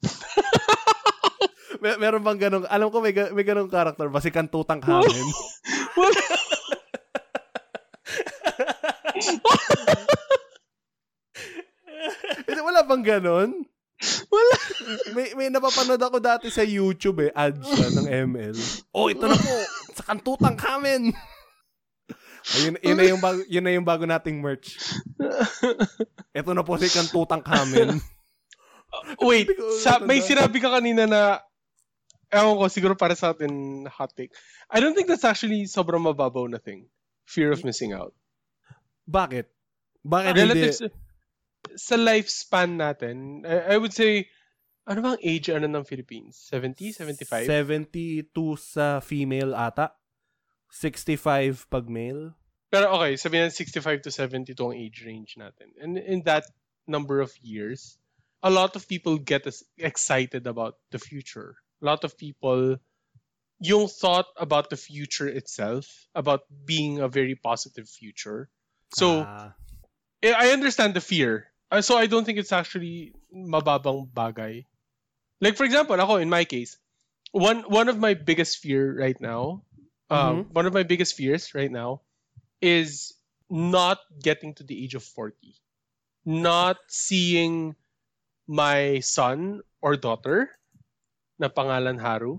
[1.83, 5.03] Mer- meron bang ganong, alam ko may, ga- may ganong character ba, si Kantutang Kamen?
[12.47, 13.51] Hindi, Wala bang ganon?
[14.31, 14.57] Wala.
[15.15, 18.57] May, may napapanood ako dati sa YouTube eh, ads siya ng ML.
[18.91, 19.55] Oh, ito na po,
[19.95, 21.15] sa Kantutang Kamen!
[22.59, 24.75] Ayun, yun, na yung bago, yun na yung bago nating merch.
[26.35, 28.03] Ito na po si Kantutang Kamen.
[29.23, 31.39] Wait, Hindi ko sa, may sinabi ka kanina na
[32.35, 34.35] ewan ko, siguro para sa atin hot take.
[34.67, 36.91] I don't think that's actually sobrang mababaw na thing.
[37.31, 38.13] Fear of missing out.
[39.07, 39.47] Bakit?
[40.03, 41.12] Bakit Relative hindi?
[41.77, 44.29] Sa, lifespan natin, I, I would say,
[44.87, 46.35] ano bang age ano ng Philippines?
[46.51, 46.93] 70?
[46.93, 47.47] 75?
[47.47, 49.95] 72 sa female ata.
[50.73, 52.35] 65 pag male.
[52.73, 55.77] Pero okay, sabihin natin 65 to 72 ang age range natin.
[55.77, 56.49] And in that
[56.89, 58.01] number of years,
[58.43, 59.45] a lot of people get
[59.77, 61.61] excited about the future.
[61.83, 62.81] A lot of people,
[63.61, 65.87] yung thought about the future itself,
[66.17, 68.49] about being a very positive future.
[68.97, 69.53] So, Ah,
[70.25, 71.52] I understand the fear.
[71.73, 74.69] Uh, So I don't think it's actually mababang bagay.
[75.41, 76.77] Like for example, ako in my case,
[77.33, 79.65] one one of my biggest fear right now,
[80.13, 82.05] uh, one of my biggest fears right now
[82.61, 83.17] is
[83.49, 85.35] not getting to the age of 40.
[86.29, 87.75] Not seeing
[88.47, 90.53] my son or daughter
[91.41, 92.39] na pangalan Haru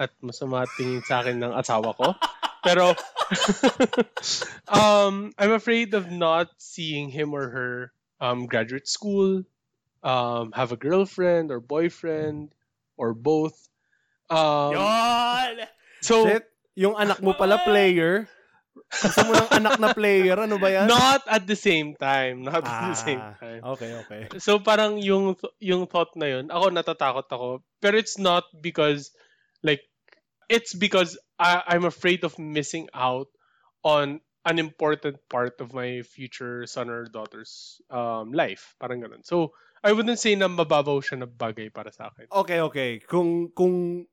[0.00, 2.16] at masama tingin sa akin ng asawa ko.
[2.66, 2.96] Pero
[4.72, 9.44] um, I'm afraid of not seeing him or her um, graduate school,
[10.02, 12.54] um, have a girlfriend or boyfriend,
[12.96, 13.56] or both.
[14.30, 15.54] Um, Yon!
[16.02, 16.44] so, shit,
[16.76, 18.28] yung anak mo pala player.
[18.88, 20.38] Gusto mo ng anak na player?
[20.38, 20.86] Ano ba yan?
[20.86, 22.46] not at the same time.
[22.46, 23.60] Not at the same Ah, time.
[23.74, 24.22] Okay, okay.
[24.38, 27.48] So parang yung yung thought na yun, ako natatakot ako.
[27.82, 29.10] Pero it's not because
[29.66, 29.82] like
[30.46, 33.28] it's because I, I'm afraid of missing out
[33.82, 38.76] on an important part of my future son or daughter's um, life.
[38.78, 39.24] Parang ganun.
[39.26, 42.30] So I wouldn't say na mababaw siya na bagay para sa akin.
[42.30, 42.90] Okay, okay.
[43.06, 44.06] Kung, kung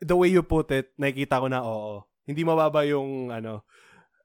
[0.00, 2.04] the way you put it, nakikita ko na oo.
[2.24, 3.64] Hindi mababa yung ano,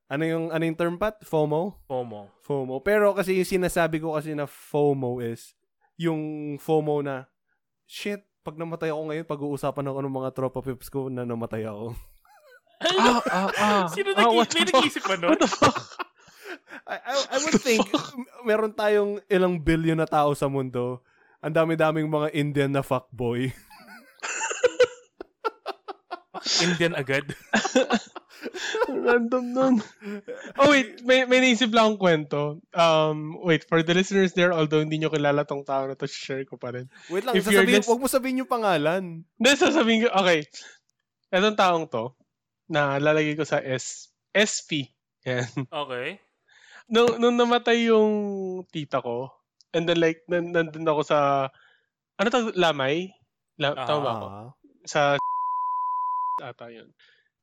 [0.07, 1.19] ano yung, ano yung term pat?
[1.25, 1.83] FOMO?
[1.89, 2.31] FOMO.
[2.45, 2.75] FOMO.
[2.85, 5.55] Pero kasi yung sinasabi ko kasi na FOMO is
[5.99, 7.27] yung FOMO na
[7.87, 11.95] shit, pag namatay ako ngayon, pag-uusapan ako ng mga tropa pips ko na namatay ako.
[12.82, 13.86] Ah, ah, ah.
[13.91, 15.36] Sino ah, nag- what may nag-isip ba nun?
[15.36, 15.76] What the fuck?
[16.86, 17.82] I, I, I would think
[18.45, 21.01] meron tayong ilang billion na tao sa mundo.
[21.41, 23.49] Ang dami-daming mga Indian na fuckboy.
[26.65, 27.26] Indian agad.
[28.86, 29.76] Random nun.
[30.61, 31.01] Oh, wait.
[31.01, 32.61] May, may naisip lang akong kwento.
[32.73, 36.45] Um, wait, for the listeners there, although hindi nyo kilala tong tao na to, share
[36.45, 36.86] ko pa rin.
[37.09, 39.26] Wait lang, If sasabihin, just- wag mo sabihin yung pangalan.
[39.26, 40.45] Hindi, sasabihin ko, okay.
[41.34, 42.13] Itong taong to,
[42.68, 44.89] na lalagay ko sa S, SP.
[45.26, 45.49] Yan.
[45.70, 46.20] Okay.
[46.86, 48.11] Nung, nung namatay yung
[48.70, 49.34] tita ko,
[49.74, 51.18] and then like, nan, nandun ako sa,
[52.16, 53.09] ano tawag, Lamay?
[53.57, 53.88] La, Ah.
[53.89, 54.26] tama ba ako?
[54.28, 54.47] Ah.
[54.86, 55.01] Sa
[56.51, 56.89] ata yun.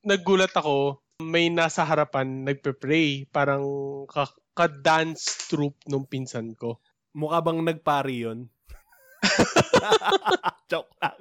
[0.03, 3.63] Naggulat ako, may nasa harapan, nagpe-pray, parang
[4.07, 6.79] ka- ka-dance troupe nung pinsan ko.
[7.15, 8.47] Mukha bang nagpari yun?
[10.73, 11.21] Joke lang.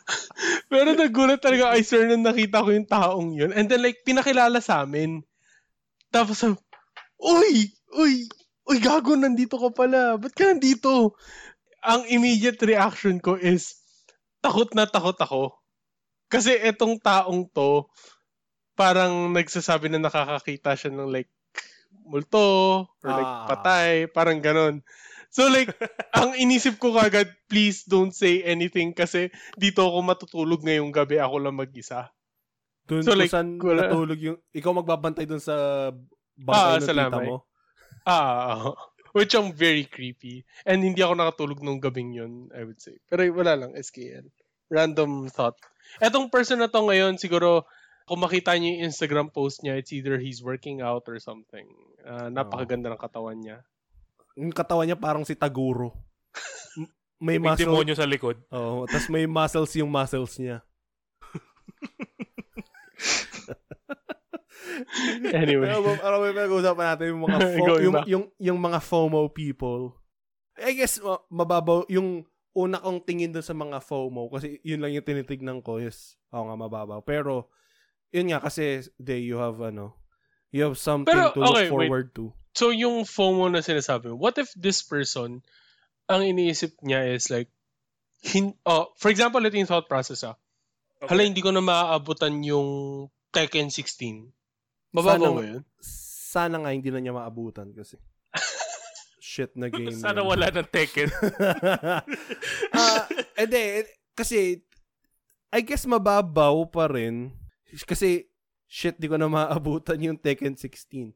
[0.72, 3.52] Pero nagulat talaga kay sir nung nakita ko yung taong yun.
[3.52, 5.20] And then like, pinakilala sa amin.
[6.08, 6.40] Tapos,
[7.20, 7.68] Uy!
[7.92, 8.24] Uy!
[8.64, 10.16] Uy, gago, nandito ka pala.
[10.16, 11.12] Ba't ka nandito?
[11.84, 13.76] Ang immediate reaction ko is,
[14.40, 15.60] takot na takot ako.
[16.32, 17.90] Kasi etong taong to,
[18.78, 21.28] parang nagsasabi na nakakakita siya ng like,
[22.06, 23.46] multo, or like Ah.
[23.50, 24.80] patay, parang ganon.
[25.30, 25.70] So like,
[26.10, 31.38] ang inisip ko kagad, please don't say anything kasi dito ako matutulog ngayong gabi, ako
[31.38, 32.10] lang mag-isa.
[32.82, 34.38] Dun, So, like, saan wala- natulog yung...
[34.50, 37.36] Ikaw magbabantay dun sa Ah, bangkay ng sa tita mo.
[38.02, 38.74] Ah,
[39.14, 40.42] which ang very creepy.
[40.66, 42.98] And hindi ako nakatulog nung gabing yun, I would say.
[43.06, 44.26] Pero wala lang, SKL.
[44.66, 45.54] Random thought.
[46.02, 47.68] Etong person na to ngayon, siguro,
[48.08, 51.70] kung makita niyo yung Instagram post niya, it's either he's working out or something.
[52.02, 53.62] Ah, napakaganda ng katawan niya.
[54.40, 55.92] Yung katawan niya parang si Taguro.
[57.20, 57.68] May May muscle.
[57.68, 58.40] demonyo sa likod.
[58.48, 60.64] Oo, tapos may muscles yung muscles niya.
[65.30, 65.68] Anyway.
[65.68, 69.96] Ano ano ba yung pinag-uusapan natin yung mga fo- yung, yung yung mga FOMO people.
[70.56, 74.92] I guess ma- mababaw yung una kong tingin dun sa mga FOMO kasi yun lang
[74.92, 77.00] yung tinitignan ko is oo nga mababaw.
[77.00, 77.48] Pero
[78.10, 79.96] yun nga kasi they you have ano
[80.50, 81.88] you have something Pero, to look okay, wait.
[81.88, 82.32] forward to.
[82.50, 85.42] So, yung FOMO na sinasabi mo, what if this person,
[86.10, 87.46] ang iniisip niya is like,
[88.20, 90.34] hin- oh, for example, ito yung thought process ah.
[91.00, 94.28] Hala, hindi ko na maaabutan yung Tekken 16.
[94.92, 95.62] Mababaw Sana- ba yun?
[96.30, 97.98] Sana nga hindi na niya maabutan kasi.
[99.22, 99.94] Shit na game.
[99.94, 100.30] Sana yun.
[100.30, 101.10] wala ng Tekken.
[102.74, 104.62] Ah, edi, eh, kasi,
[105.50, 107.34] I guess mababaw pa rin.
[107.86, 108.29] Kasi,
[108.70, 111.10] shit, di ko na maabutan yung Tekken 16.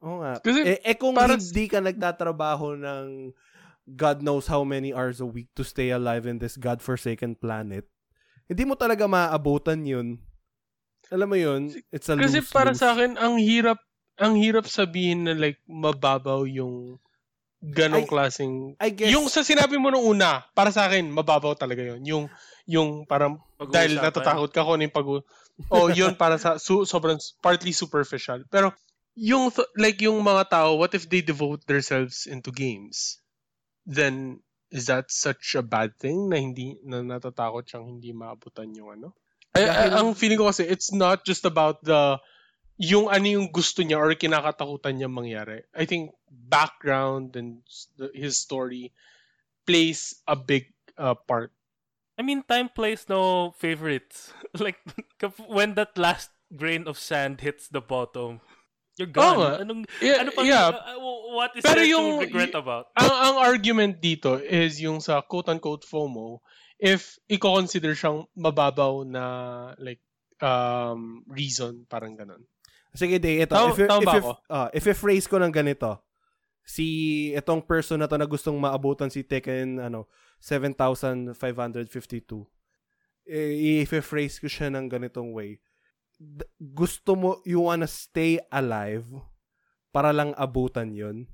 [0.00, 0.40] Oo nga.
[0.40, 3.06] Kasi eh, eh, kung para- hindi ka nagtatrabaho ng
[3.84, 7.84] God knows how many hours a week to stay alive in this godforsaken planet,
[8.48, 10.16] hindi mo talaga maabutan yun.
[11.12, 11.68] Alam mo yun?
[11.92, 12.48] It's a Kasi lose-lose.
[12.48, 13.76] para sa akin, ang hirap,
[14.16, 16.96] ang hirap sabihin na like, mababaw yung
[17.60, 21.52] ganong I- klaseng I guess, Yung sa sinabi mo nung una, para sa akin, mababaw
[21.52, 22.00] talaga yun.
[22.08, 22.24] Yung,
[22.64, 23.36] yung parang,
[23.68, 25.08] dahil natatakot ka kung ano yung pag
[25.70, 28.42] Oh, yun para sa, su, sobrang, partly superficial.
[28.50, 28.74] Pero,
[29.14, 33.22] yung, th- like, yung mga tao, what if they devote themselves into games?
[33.86, 34.42] Then,
[34.74, 39.08] is that such a bad thing na hindi, na natatakot siyang hindi maabutan yung ano?
[39.54, 42.18] Ay, ay, Dahil- ang feeling ko kasi, it's not just about the,
[42.74, 45.62] yung ano yung gusto niya or kinakatakutan niya mangyari.
[45.70, 47.62] I think background and
[47.94, 48.90] the- his story
[49.62, 51.54] plays a big uh, part.
[52.14, 54.30] I mean, time plays no favorites.
[54.58, 54.78] like,
[55.18, 58.38] kap- when that last grain of sand hits the bottom,
[58.94, 59.38] you're gone.
[59.42, 59.50] nga.
[59.66, 60.70] Anong, Yeah, ano pang, yeah.
[60.70, 60.98] uh, uh,
[61.34, 62.86] what is Pero there yung- to regret about?
[62.94, 66.38] Ang, ang argument dito is yung sa quote-unquote FOMO,
[66.78, 69.24] if i-consider siyang mababaw na
[69.82, 69.98] like
[70.38, 72.46] um reason, parang ganun.
[72.94, 73.50] Sige, de, ito.
[73.50, 74.32] Tama- if, you- tama if, you- ako?
[74.46, 75.98] ah, if i-phrase ko ng ganito,
[76.62, 76.86] si
[77.34, 80.06] itong person na to na gustong maabutan si Tekken, ano,
[80.44, 82.44] 7,552.
[83.24, 85.56] Eh, if i-phrase ko siya ng ganitong way,
[86.14, 89.08] d- gusto mo, you wanna stay alive
[89.88, 91.24] para lang abutan yon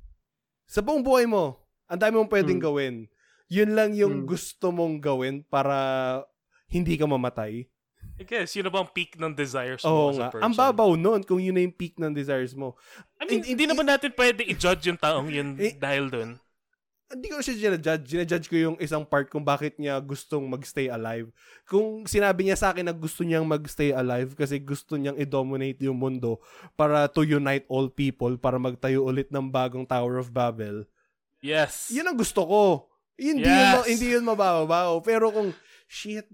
[0.64, 1.58] Sa buong buhay mo,
[1.90, 2.64] ang dami mong pwedeng Hmm.
[2.64, 2.94] gawin.
[3.50, 4.26] Yun lang yung Hmm.
[4.30, 5.74] gusto mong gawin para
[6.70, 7.66] hindi ka mamatay.
[8.14, 10.28] I guess, yun na ba ang peak ng desires Oo mo as nga.
[10.28, 10.44] a person?
[10.46, 12.78] Ang babaw nun kung yun na yung peak ng desires mo.
[13.18, 16.38] I mean, In- in- hindi naman natin pwede i-judge yung taong yun Eh, dahil dun.
[17.10, 18.06] Hindi ko siya ginajudge.
[18.06, 21.26] Ginajudge ko yung isang part kung bakit niya gustong magstay alive.
[21.66, 25.98] Kung sinabi niya sa akin na gusto niyang magstay alive kasi gusto niyang i-dominate yung
[25.98, 26.38] mundo
[26.78, 30.86] para to unite all people para magtayo ulit ng bagong Tower of Babel.
[31.42, 31.90] Yes.
[31.90, 32.62] Yun ang gusto ko.
[33.18, 33.74] Hindi yun, Yes.
[33.74, 35.02] ma- hindi yun mababaw.
[35.02, 35.50] Pero kung,
[35.90, 36.30] shit,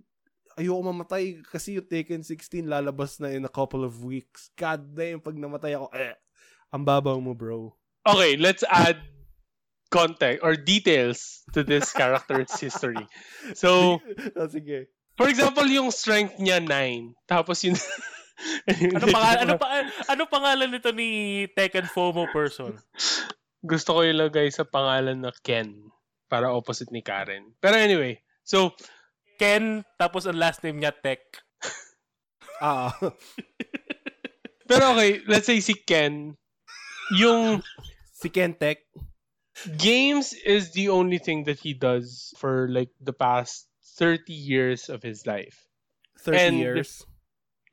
[0.55, 4.53] ayoko mamatay kasi yung Taken 16 lalabas na in a couple of weeks.
[4.55, 6.15] God damn, pag namatay ako, eh,
[6.69, 7.73] ang babaw mo, bro.
[8.05, 9.01] Okay, let's add
[9.91, 13.07] context or details to this character's history.
[13.55, 14.03] So,
[14.37, 14.91] oh, sige.
[15.17, 17.15] for example, yung strength niya 9.
[17.27, 17.77] Tapos yun...
[18.69, 19.69] ano, pangalan, ano, pa,
[20.13, 21.09] ano pangalan nito ni
[21.57, 22.77] Tekken FOMO person?
[23.65, 25.89] Gusto ko ilagay sa pangalan na Ken
[26.29, 27.57] para opposite ni Karen.
[27.63, 28.77] Pero anyway, so
[29.41, 31.23] Ken, tapos ang last name niya Tech.
[32.57, 32.89] Ah,
[34.65, 36.33] pero okay, let's say si Ken
[37.13, 37.61] yung
[38.17, 38.89] si Kentek.
[39.79, 45.03] Games is the only thing that he does for like the past 30 years of
[45.03, 45.65] his life.
[46.21, 47.05] 30 And- years.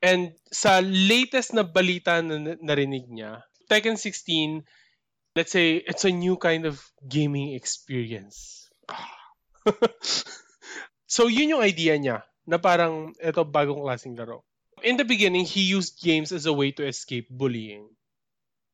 [0.04, 3.40] And sa latest na balita na na- narinig niya,
[3.72, 4.60] Tekken 16,
[5.32, 6.76] let's say it's a new kind of
[7.08, 8.68] gaming experience.
[11.14, 14.42] So, yun yung idea niya na parang ito bagong klaseng laro.
[14.82, 17.86] In the beginning, he used games as a way to escape bullying.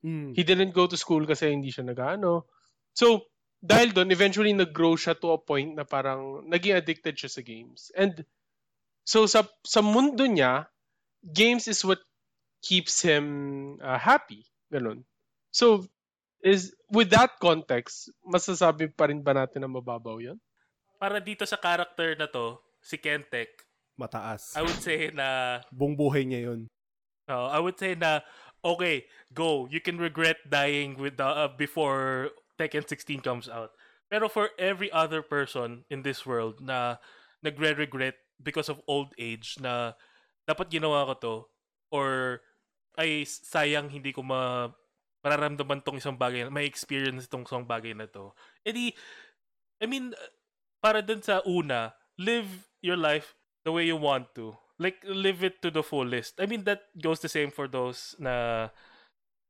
[0.01, 0.33] Mm.
[0.33, 2.49] He didn't go to school kasi hindi siya nag-ano.
[2.93, 3.30] So,
[3.61, 7.93] dahil doon, eventually nag-grow siya to a point na parang naging addicted siya sa games.
[7.93, 8.24] And
[9.05, 10.64] so sa sa mundo niya,
[11.20, 12.01] games is what
[12.64, 14.49] keeps him uh, happy.
[14.72, 15.05] Ganun.
[15.53, 15.84] So,
[16.41, 20.41] is with that context, masasabi pa rin ba natin na mababaw yan?
[20.97, 23.68] Para dito sa character na to, si Kentek,
[24.01, 24.57] Mataas.
[24.57, 26.64] I would say na Buong buhay niya yun.
[27.28, 28.24] Uh, I would say na
[28.64, 29.05] okay,
[29.36, 29.68] go.
[29.68, 33.73] You can regret dying with the, uh, before Tekken 16 comes out.
[34.13, 37.01] Pero for every other person in this world na
[37.41, 39.97] nagre-regret because of old age na
[40.45, 41.35] dapat ginawa ko to
[41.89, 42.41] or
[43.01, 44.69] ay sayang hindi ko ma
[45.25, 48.33] mararamdaman tong isang bagay, may experience tong isang bagay na to.
[48.65, 48.93] Edi,
[49.81, 50.17] I mean,
[50.81, 54.57] para dun sa una, live your life the way you want to.
[54.81, 56.41] Like, live it to the fullest.
[56.41, 58.69] I mean, that goes the same for those na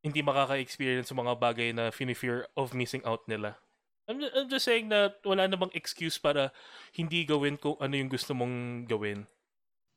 [0.00, 3.60] hindi makaka-experience sa mga bagay na fear of missing out nila.
[4.08, 6.50] I'm, I'm just saying na wala namang excuse para
[6.96, 9.28] hindi gawin kung ano yung gusto mong gawin.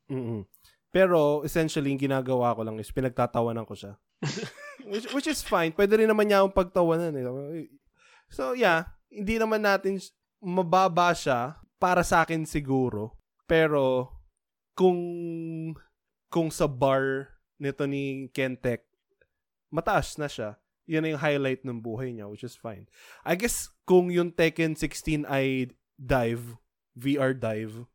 [0.06, 0.46] mm
[0.94, 3.98] Pero essentially, yung ginagawa ko lang is pinagtatawanan ko siya.
[4.92, 5.74] which, which is fine.
[5.74, 7.18] Pwede rin naman niya akong pagtawanan.
[7.18, 7.66] Eh.
[8.30, 9.98] So yeah, hindi naman natin
[10.38, 13.18] mababa siya para sa akin siguro.
[13.50, 14.14] Pero
[14.78, 14.98] kung
[16.30, 18.86] kung sa bar nito ni Kentek,
[19.74, 20.54] mataas na siya.
[20.86, 22.86] Yan na yung highlight ng buhay niya, which is fine.
[23.26, 26.54] I guess kung yung Tekken 16 ay dive,
[26.94, 27.90] VR dive,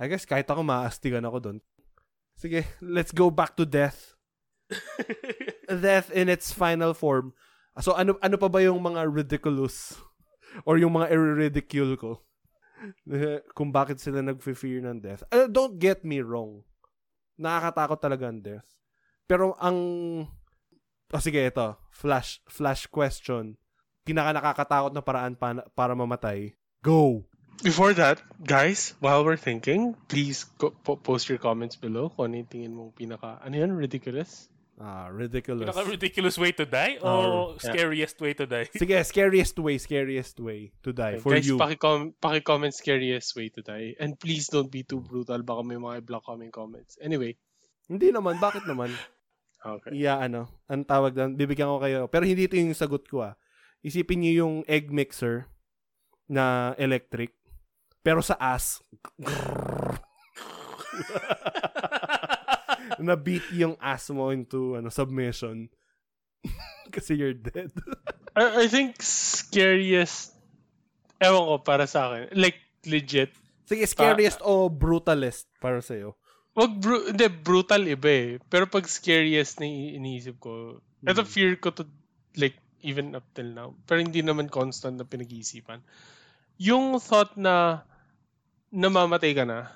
[0.00, 1.58] I guess kahit ako maastigan ako doon.
[2.38, 4.16] Sige, let's go back to death.
[5.68, 7.36] Death in its final form.
[7.76, 10.00] So ano ano pa ba yung mga ridiculous
[10.64, 12.24] or yung mga i-ridicule ko?
[13.56, 15.22] Kung bakit sila nag-fear ng death.
[15.30, 16.64] Uh, don't get me wrong.
[17.36, 18.66] Nakakatakot talaga ang death.
[19.28, 19.78] Pero ang
[21.12, 21.76] Oh, sige, ito.
[21.92, 23.60] Flash flash question.
[24.02, 26.56] Pinaka nakakatakot na paraan pa, para mamatay.
[26.82, 27.28] Go.
[27.62, 32.42] Before that, guys, while we're thinking, please go, po- post your comments below kung ano
[32.42, 34.50] yung tingin mong pinaka, ano yan, ridiculous?
[34.82, 35.68] Ah, ridiculous.
[35.70, 37.70] Pinaka-ridiculous way to die o Oh, yeah.
[37.70, 38.66] scariest way to die?
[38.74, 41.54] Sige, scariest way, scariest way to die for guys, you.
[41.54, 43.94] paki-com- paki-comment scariest way to die.
[44.00, 45.44] And please don't be too brutal.
[45.46, 46.98] Baka may mga i-block kami comments.
[46.98, 47.36] Anyway,
[47.86, 48.90] Hindi naman, bakit naman?
[49.64, 49.90] okay.
[49.94, 52.00] Iya, ano, ang tawag doon, bibigyan ko kayo.
[52.10, 53.34] Pero hindi ito yung sagot ko ah.
[53.82, 55.46] Isipin niyo yung egg mixer
[56.30, 57.34] na electric.
[58.02, 58.82] Pero sa ass,
[63.02, 65.70] na beat yung ass mo into ano submission.
[66.94, 67.70] Kasi you're dead.
[68.38, 70.34] I, I think scariest,
[71.22, 73.30] ewan ko para sa akin, like legit,
[73.72, 76.18] Sige, scariest o brutalist para sa'yo?
[76.52, 78.36] Wag bru- hindi, brutal iba eh.
[78.52, 81.30] Pero pag scariest na iniisip ko, ito Hmm.
[81.30, 81.88] fear ko to,
[82.36, 83.72] like, even up till now.
[83.88, 85.80] Pero hindi naman constant na pinag-iisipan.
[86.60, 87.80] Yung thought na
[88.68, 89.72] namamatay ka na,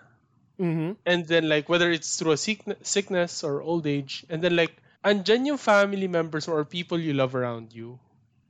[0.61, 0.97] Mhm.
[1.05, 4.73] and then like, whether it's through a sickne- sickness or old age, and then like,
[5.05, 8.01] andyan yung family members or people you love around you,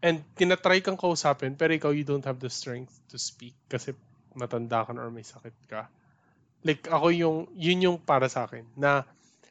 [0.02, 3.94] and tinatry kang kausapin, pero ikaw, you don't have the strength to speak kasi
[4.38, 5.90] matanda ka na or may sakit ka.
[6.66, 9.06] Like, ako yung, yun yung para sa akin, na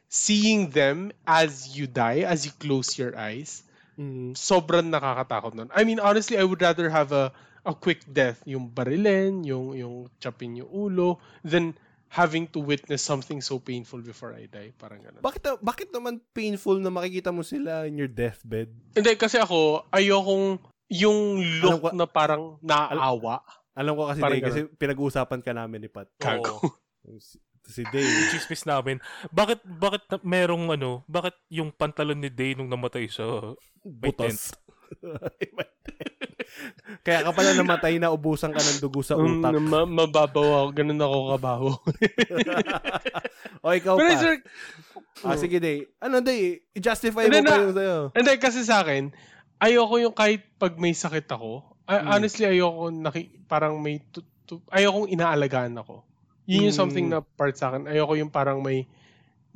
[0.06, 3.64] seeing them as you die, as you close your eyes,
[3.96, 4.36] Mhm.
[4.36, 5.72] sobrang nakakatakot nun.
[5.72, 7.32] I mean, honestly, I would rather have a
[7.66, 11.74] a quick death, yung barilin, yung yung chapin yung ulo, than
[12.06, 14.70] having to witness something so painful before I die.
[14.70, 15.18] Parang ganun.
[15.18, 18.70] Bakit bakit naman painful na makikita mo sila in your deathbed?
[18.94, 21.18] Hindi, kasi ako, ayokong yung
[21.58, 23.42] look ko- na parang naaawa.
[23.74, 26.06] Alam ko kasi Parang Day, kasi pinag-uusapan ka namin ni Pat.
[26.16, 26.62] Gago.
[27.16, 28.02] Si, si Day.
[28.30, 28.98] chismis namin.
[29.28, 34.50] Bakit bakit na- merong ano, bakit yung pantalon ni Day nung namatay sa may butos.
[37.02, 39.52] Kaya ka pala namatay na ubusan ka ng dugo sa Um, utak.
[39.58, 40.68] ma- mababaw ako.
[40.72, 41.68] Ganun ako kabaho.
[43.64, 44.18] o ikaw Pero pa.
[44.18, 44.34] sir,
[45.22, 45.88] Ah, sige, Day.
[45.98, 46.60] Ano, Day?
[46.72, 47.98] I-justify mo Hindi pa na- yung sa'yo.
[48.12, 49.10] Hindi, kasi sa akin,
[49.58, 52.08] ayoko yung kahit pag may sakit ako, I- Mm.
[52.08, 56.04] honestly, ayoko naki, parang may, tu- tu- ayokong inaalagaan ako.
[56.46, 56.80] Yun yung Mm.
[56.80, 57.90] something na part sa akin.
[57.90, 58.86] Ayoko yung parang may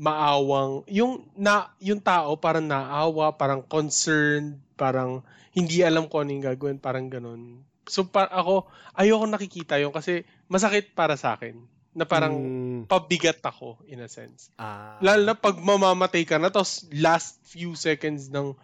[0.01, 5.21] maawang, yung, na, yung tao parang naawa, parang concerned, parang
[5.53, 7.61] hindi alam kung ano yung gagawin, parang ganun.
[7.85, 8.65] So, pa, ako,
[8.97, 11.59] ayoko nakikita yun kasi masakit para sa akin.
[11.93, 12.81] Na parang Mm.
[12.89, 14.49] pabigat ako, in a sense.
[14.57, 14.97] Ah.
[15.03, 18.55] Lalo na pag mamamatay ka na, tapos last few seconds ng,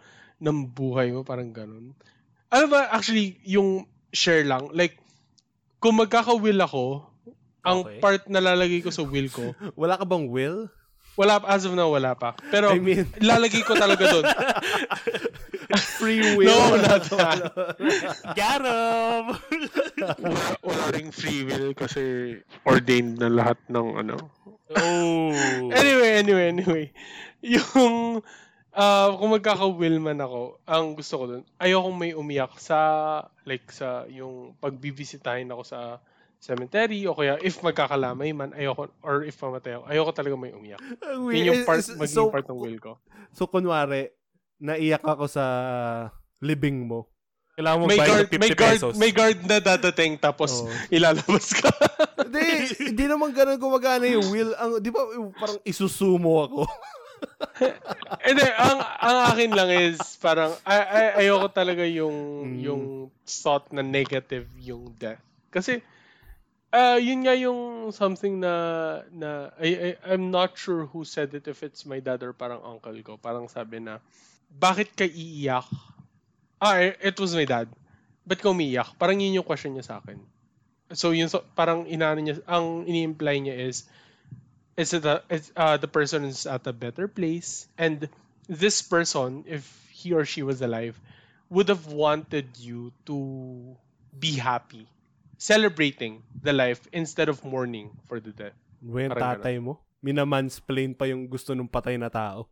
[0.41, 1.91] ng buhay mo, parang ganun.
[2.47, 4.95] Ano ba, actually, yung share lang, like,
[5.77, 7.06] kung magkaka-will ako,
[7.67, 7.99] Ang Okay.
[7.99, 10.71] part na lalagay ko sa will ko, Wala ka bang will?
[11.17, 12.37] wala as of now, wala pa.
[12.53, 14.21] Pero, I mean, lalagay ko talaga doon.
[15.97, 16.45] free will.
[16.45, 17.41] No, not that.
[18.37, 19.23] Got him!
[19.97, 22.37] wala, wala ring free will kasi
[22.69, 24.29] ordained na lahat ng ano.
[24.77, 25.73] oh.
[25.73, 26.85] Anyway, anyway, anyway.
[27.41, 28.21] Yung,
[28.77, 32.77] uh, kung magkaka-will man ako, ang gusto ko dun, ayokong may umiyak sa,
[33.41, 35.79] like, sa, yung pagbibisitahin ako sa
[36.37, 40.81] cemetery o kaya if magkakalamay man, ayoko, or if mamatay ako, ayoko talaga may umiyak.
[41.01, 42.91] Ang Yun yung part, So- magiging so, part ng will ko.
[43.31, 44.13] So, kunwari,
[44.57, 45.43] naiyak ako sa
[46.39, 47.09] libing mo.
[47.53, 48.93] Kailangan mo May guard, ng 50 may guard, pesos.
[48.95, 50.69] may guard na dadating tapos Oo.
[50.89, 51.73] ilalabas ka.
[52.27, 52.43] Hindi,
[52.83, 54.51] hindi naman ganun gumagana yung will.
[54.53, 54.99] Ang, di ba,
[55.33, 56.61] parang isusumo ako.
[58.27, 62.13] Hindi, ang, ang akin lang is parang ay, ay, ayoko talaga yung
[62.43, 62.55] Mm.
[62.59, 62.83] yung
[63.23, 65.21] thought na negative yung death.
[65.47, 65.81] Kasi
[66.73, 68.53] uh, yun nga yung something na
[69.11, 72.63] na I, I, I'm not sure who said it if it's my dad or parang
[72.63, 73.15] uncle ko.
[73.17, 73.99] Parang sabi na
[74.47, 75.67] bakit ka iiyak?
[76.57, 77.69] Ah, eh, it was my dad.
[78.27, 78.97] Ba't ka umiiyak?
[78.99, 80.19] Parang yun yung question niya sa akin.
[80.95, 83.83] So yun so, parang inaano niya ang ini-imply niya is
[84.77, 88.07] is it a, it's, uh, the person is at a better place and
[88.47, 90.95] this person if he or she was alive
[91.49, 93.75] would have wanted you to
[94.13, 94.87] be happy
[95.37, 99.81] celebrating the life instead of mourning for the death Parang tatay mo.
[100.01, 102.45] Minamansplain pa yung gusto ng patay na tao.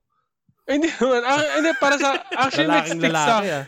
[0.66, 3.66] Hindi naman ah, hindi para sa actually next Lalaking stick sa lalaki ah.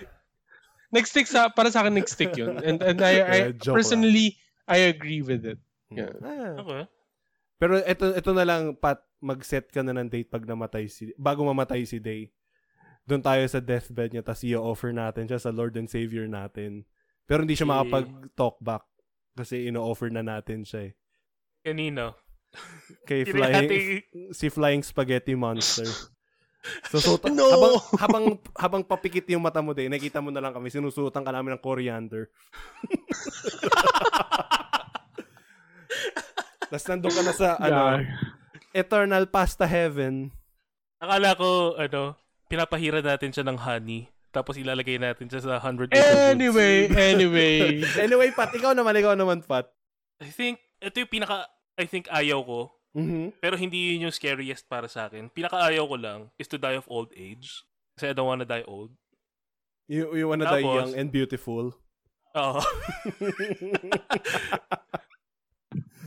[0.89, 4.41] next stick sa para sa akin next stick yun and and I, I joke personally
[4.65, 5.61] I agree with it
[5.91, 6.13] Yeah.
[6.19, 6.53] Ah.
[6.59, 6.83] Okay.
[7.57, 11.41] Pero ito, ito na lang, Pat, mag-set ka na ng date pag namatay si, bago
[11.47, 12.29] mamatay si Day.
[13.07, 16.83] Doon tayo sa deathbed niya, tapos i-offer natin siya sa Lord and Savior natin.
[17.25, 18.83] Pero hindi siya Si- makapag-talk back.
[19.37, 20.97] Kasi ino-offer na natin siya eh.
[21.61, 22.17] Kanino?
[23.05, 23.69] Kay Flying,
[24.33, 25.85] si Flying Spaghetti Monster.
[26.91, 27.47] So, so No!
[27.47, 31.31] habang, habang, habang papikit yung mata mo din, nakita mo na lang kami, sinusutan ka
[31.31, 32.27] namin ng coriander.
[36.67, 38.03] Tapos nandun ka na sa, ano,
[38.75, 40.27] Eternal Pasta Heaven.
[40.99, 42.19] Akala ko, ano,
[42.51, 44.11] pinapahira natin siya ng honey.
[44.29, 46.33] Tapos ilalagay natin siya sa 100 acre woods.
[46.35, 49.71] anyway anyway Anyway, Pat, ikaw naman, ikaw naman, Pat.
[50.19, 51.47] I think, ito yung pinaka,
[51.77, 52.59] I think ayaw ko.
[52.97, 53.37] Mhm.
[53.37, 55.29] Pero hindi yun yung scariest para sa akin.
[55.29, 57.61] Pinaka ayaw ko lang is to die of old age.
[57.93, 58.89] Kasi I don't wanna die old.
[59.87, 61.77] You, you wanna die Tapos- young and beautiful.
[62.35, 62.61] Oo.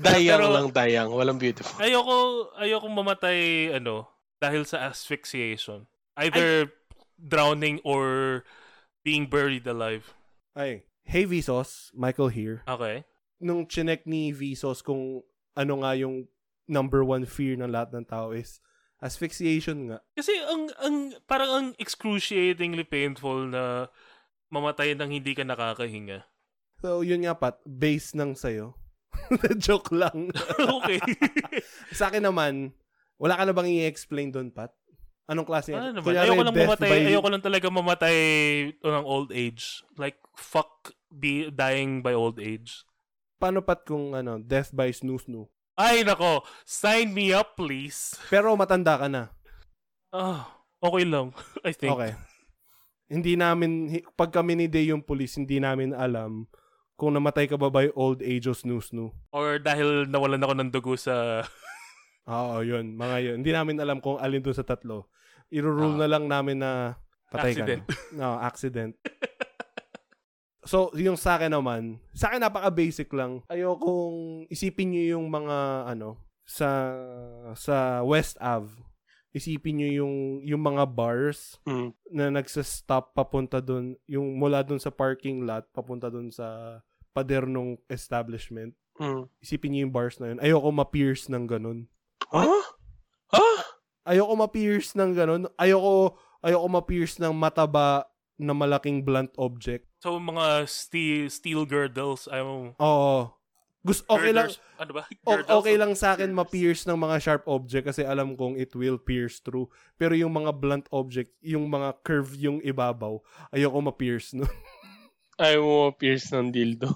[0.01, 4.09] dayang Pero- lang dayang walang beautiful ayoko, ayoko mamatay, ano,
[4.41, 5.85] dahil sa asphyxiation.
[6.16, 6.73] Either
[7.21, 8.43] drowning or
[9.05, 10.14] being buried alive.
[10.57, 12.64] Ay, hey Vsauce, Michael here.
[12.66, 13.05] Okay.
[13.41, 15.25] Nung chinek ni Vsauce kung
[15.57, 16.29] ano nga yung
[16.71, 18.62] number one fear ng lahat ng tao is
[19.01, 19.99] asphyxiation nga.
[20.14, 23.89] Kasi ang, ang, parang ang excruciatingly painful na
[24.53, 26.27] mamatay nang hindi ka nakakahinga.
[26.81, 28.77] So, yun nga, Pat, base ng sayo.
[29.64, 30.33] Joke lang.
[30.81, 31.01] okay.
[31.99, 32.73] Sa akin naman,
[33.21, 34.73] wala ka na bang i-explain doon, Pat?
[35.31, 35.70] Anong klase?
[35.70, 36.11] ano naman?
[36.11, 36.91] Kunyari, Ayoko lang mamatay.
[36.91, 38.16] by- Ayoko lang talaga mamatay
[38.83, 39.87] ng old age.
[39.95, 42.83] Like, fuck be dying by old age.
[43.39, 45.47] Paano, Pat, kung ano, death by snoo-snoo?
[45.78, 46.43] Ay, nako.
[46.66, 48.18] Sign me up, please.
[48.26, 49.31] Pero matanda ka na.
[50.11, 50.51] Ah,
[50.83, 51.31] okay lang.
[51.64, 51.95] I think.
[51.95, 52.12] Okay.
[53.07, 56.51] Hindi namin, pag kami ni Day yung police, hindi namin alam
[56.95, 59.14] kung namatay ka ba by old age o snoo-snoo.
[59.33, 61.47] Or dahil nawalan ako ng dugo sa...
[62.28, 62.93] Oo, yun.
[62.95, 63.37] Mga yun.
[63.41, 65.09] Hindi namin alam kung alin dun sa tatlo.
[65.51, 66.01] Iro-rule Ah.
[66.01, 66.94] na lang namin na
[67.28, 67.82] patay Accident.
[67.82, 68.16] ka na.
[68.16, 68.92] No, accident.
[70.62, 73.42] so, yung sa akin naman, sa akin napaka-basic lang.
[73.48, 75.57] Ayokong isipin nyo yung mga,
[75.88, 76.68] ano, sa
[77.55, 78.70] sa West Ave.
[79.30, 81.94] Isipin nyo yung, yung mga bars Mm.
[82.11, 86.78] na nagsa-stop papunta dun, yung mula dun sa parking lot, papunta dun sa
[87.11, 88.74] pader nung establishment.
[88.98, 89.30] Mm.
[89.38, 90.38] Isipin nyo yung bars na yun.
[90.40, 91.86] Ayoko ma-pierce ng ganun.
[92.26, 92.62] Huh?
[94.11, 95.42] Ayoko ma-pierce ng ganun.
[95.54, 99.86] Ayoko, ayoko ma-pierce ng mataba na malaking blunt object.
[100.02, 102.26] So, mga steel, steel girdles.
[102.26, 103.18] Ayaw, Oo.
[103.80, 105.02] Gusto, okay lang, girders- Ano ba?
[105.08, 105.56] Girdles?
[105.56, 109.40] okay lang sa akin ma-pierce ng mga sharp object kasi alam kong it will pierce
[109.40, 109.70] through.
[109.96, 113.16] Pero yung mga blunt object, yung mga curve yung ibabaw,
[113.54, 114.36] ayoko ma-pierce.
[114.36, 114.44] No?
[115.40, 116.92] Ayaw mo pierce ng dildo.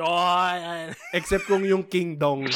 [0.00, 0.96] Yan!
[1.12, 2.48] Except kung yung king dong.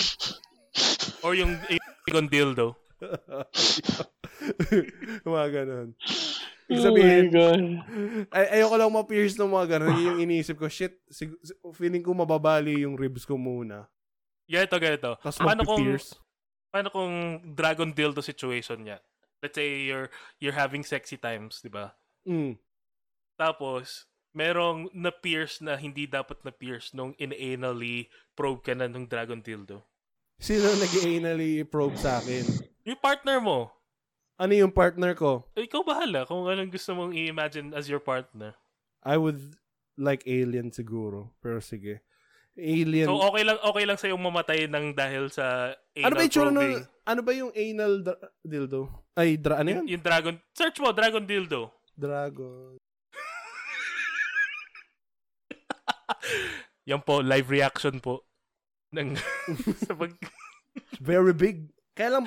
[1.21, 2.73] Or yung Aegon dildo.
[5.27, 5.89] mga ganun.
[6.69, 7.61] Ibig sabihin, Oh my God.
[8.37, 9.97] ay, ayoko lang ma-pierce ng mga ganun.
[9.97, 11.41] Yun yung iniisip ko, shit, sig-
[11.73, 13.89] feeling ko mababali yung ribs ko muna.
[14.45, 15.17] Ganito, ganito.
[15.17, 15.81] Tapos Paano kung,
[16.69, 17.13] paano kung
[17.57, 19.01] dragon dildo situation niya?
[19.41, 20.11] Let's say you're
[20.43, 21.95] you're having sexy times, di ba?
[22.27, 22.59] Mm.
[23.39, 29.87] Tapos, merong na-pierce na hindi dapat na-pierce nung in-anally probe ka na nung dragon dildo.
[30.39, 32.45] Sino nag-anally probe sa akin?
[32.89, 33.69] Yung partner mo,
[34.41, 35.45] Ano yung partner ko?
[35.53, 38.57] ikaw bahala kung anong gusto mong i-imagine as your partner.
[39.05, 39.37] I would
[39.99, 41.35] like alien siguro.
[41.45, 42.01] Pero sige.
[42.57, 43.07] Alien.
[43.07, 46.73] So, okay lang okay lang sa'yo mamatay ng dahil sa anal ano ba yung nun?
[47.05, 48.89] Ano ba yung anal dra- dildo?
[49.13, 49.99] Ay, dra- ano Yung, yun?
[49.99, 51.69] yung dragon, search mo, dragon dildo.
[51.93, 52.79] Dragon.
[56.89, 58.25] Yan po, live reaction po.
[58.95, 59.13] Ng,
[59.87, 60.15] sa pag,
[61.03, 61.69] Very big.
[61.93, 62.25] Kaya lang,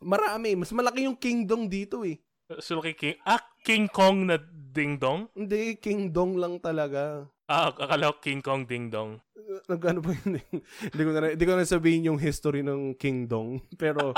[0.00, 0.56] marami.
[0.58, 2.18] Mas malaki yung kingdom dito eh.
[2.58, 4.36] so, kay King, ah, King Kong na
[4.70, 5.28] ding dong?
[5.36, 7.28] Hindi, kingdom lang talaga.
[7.50, 9.18] Ah, akala ko King Kong ding dong.
[9.66, 10.38] Nag ano ba yun?
[10.94, 13.58] hindi ko na hindi ko na sabihin yung history ng kingdom.
[13.82, 14.14] Pero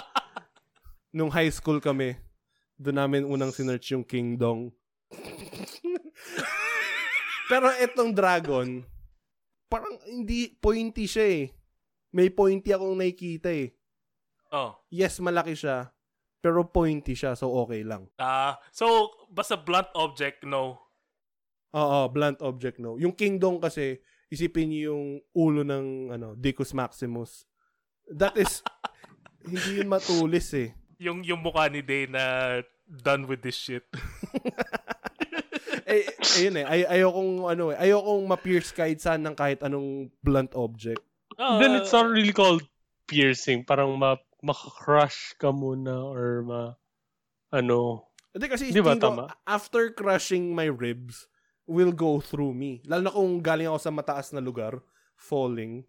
[1.09, 2.13] nung high school kami,
[2.77, 4.69] doon namin unang sinearch yung kingdom.
[7.51, 8.85] Pero etong dragon,
[9.73, 11.45] parang hindi pointy siya eh.
[12.13, 13.73] May pointy akong nakikita eh.
[14.53, 14.77] Oh.
[14.93, 15.89] Yes, malaki siya.
[16.45, 18.11] Pero pointy siya, so okay lang.
[18.21, 20.77] Ah, so, basta blunt object, no.
[21.73, 23.01] Oo, blunt object no.
[23.01, 27.49] Yung kingdom kasi, isipin niyo yung ulo ng ano, Dicus Maximus.
[28.13, 28.61] That is,
[29.49, 30.77] hindi yun matulis eh.
[31.01, 33.89] Yung, yung mukha ni Day na done with this shit.
[35.89, 36.05] eh,
[36.37, 41.01] ayun eh, ay, ayokong, ano eh, ayokong ma-pierce kahit saan ng kahit anong blunt object.
[41.41, 42.61] Ah, Then it's not really called
[43.09, 43.65] piercing.
[43.65, 46.61] Parang ma makakrush ka muna or ma
[47.51, 48.07] ano.
[48.33, 49.25] Hindi kasi, Di ba, tingin ko, tama?
[49.45, 51.29] after crushing my ribs,
[51.69, 52.81] will go through me.
[52.85, 54.81] Lalo na kung galing ako sa mataas na lugar,
[55.15, 55.85] falling.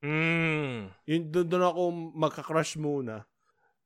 [0.00, 0.94] Mm.
[1.04, 1.82] Yun, doon, doon ako
[2.14, 3.26] magka-crush muna.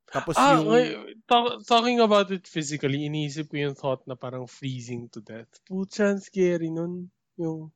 [0.06, 0.68] Tapos Ah, yung...
[0.70, 0.86] okay.
[1.26, 5.48] Talk- talking about it physically, iniisip ko yung thought na parang freezing to death.
[5.64, 7.08] Putya, ang scary nun.
[7.36, 7.72] Yung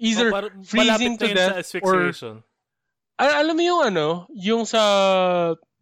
[0.00, 2.10] either Oh, par- freezing to death or.
[3.20, 4.80] Al- alam mo yung ano, yung sa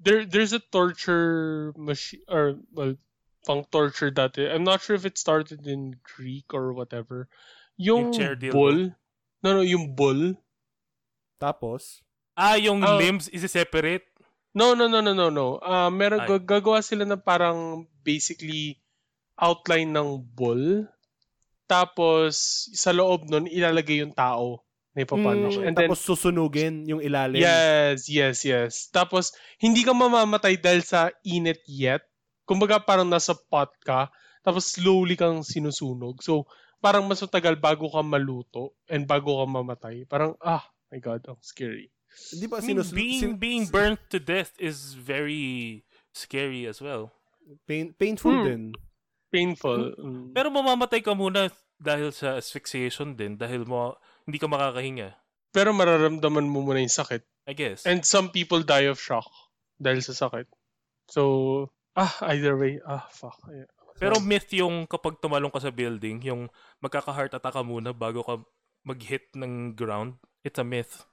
[0.02, 2.98] there there's a torture machine or well
[3.46, 4.44] pang torture dati.
[4.44, 7.30] I'm not sure if it started in Greek or whatever.
[7.78, 8.80] Yung, Yung bull.
[9.38, 10.34] No, no, yung bull.
[11.38, 12.02] Tapos,
[12.34, 12.98] Ah, yung Ah.
[12.98, 14.06] limbs is separate.
[14.54, 15.58] No, no, no, no, no, no.
[15.58, 16.28] Ah, meron Ay.
[16.30, 18.78] gag- gagawa sila na parang basically
[19.34, 20.86] outline ng bull.
[21.66, 22.38] Tapos
[22.74, 24.62] sa loob nun ilalagay yung tao
[24.98, 25.46] na ipapano.
[25.48, 27.38] mm, And then tapos susunugin yung ilalim.
[27.38, 28.90] Yes, yes, yes.
[28.90, 32.02] Tapos, hindi ka mamamatay dahil sa init yet.
[32.42, 34.10] Kumbaga, parang nasa pot ka,
[34.42, 36.18] tapos slowly kang sinusunog.
[36.18, 40.02] So, parang mas matagal bago ka maluto and bago ka mamatay.
[40.04, 41.94] Parang, ah, my God, ang scary.
[42.32, 46.80] Di ba I mean, sinus- being sin- being burnt to death is very scary as
[46.80, 47.14] well.
[47.64, 48.44] pain, painful Hmm.
[48.44, 48.62] din.
[49.26, 49.92] Painful.
[49.94, 50.32] Mm.
[50.32, 53.96] Pero mamamatay ka muna dahil sa asphyxiation din dahil mo
[54.28, 55.16] hindi ka makakahinga.
[55.56, 57.24] Pero mararamdaman mo muna yung sakit.
[57.48, 57.88] I guess.
[57.88, 59.24] And some people die of shock
[59.80, 60.44] dahil sa sakit.
[61.08, 63.40] So, ah, either way, ah, fuck.
[63.48, 63.72] Yeah.
[63.96, 66.52] Pero myth yung kapag tumalong ka sa building, yung
[66.84, 68.44] magkaka-heart attack ka muna bago ka
[68.84, 70.20] mag-hit ng ground.
[70.44, 71.08] It's a myth.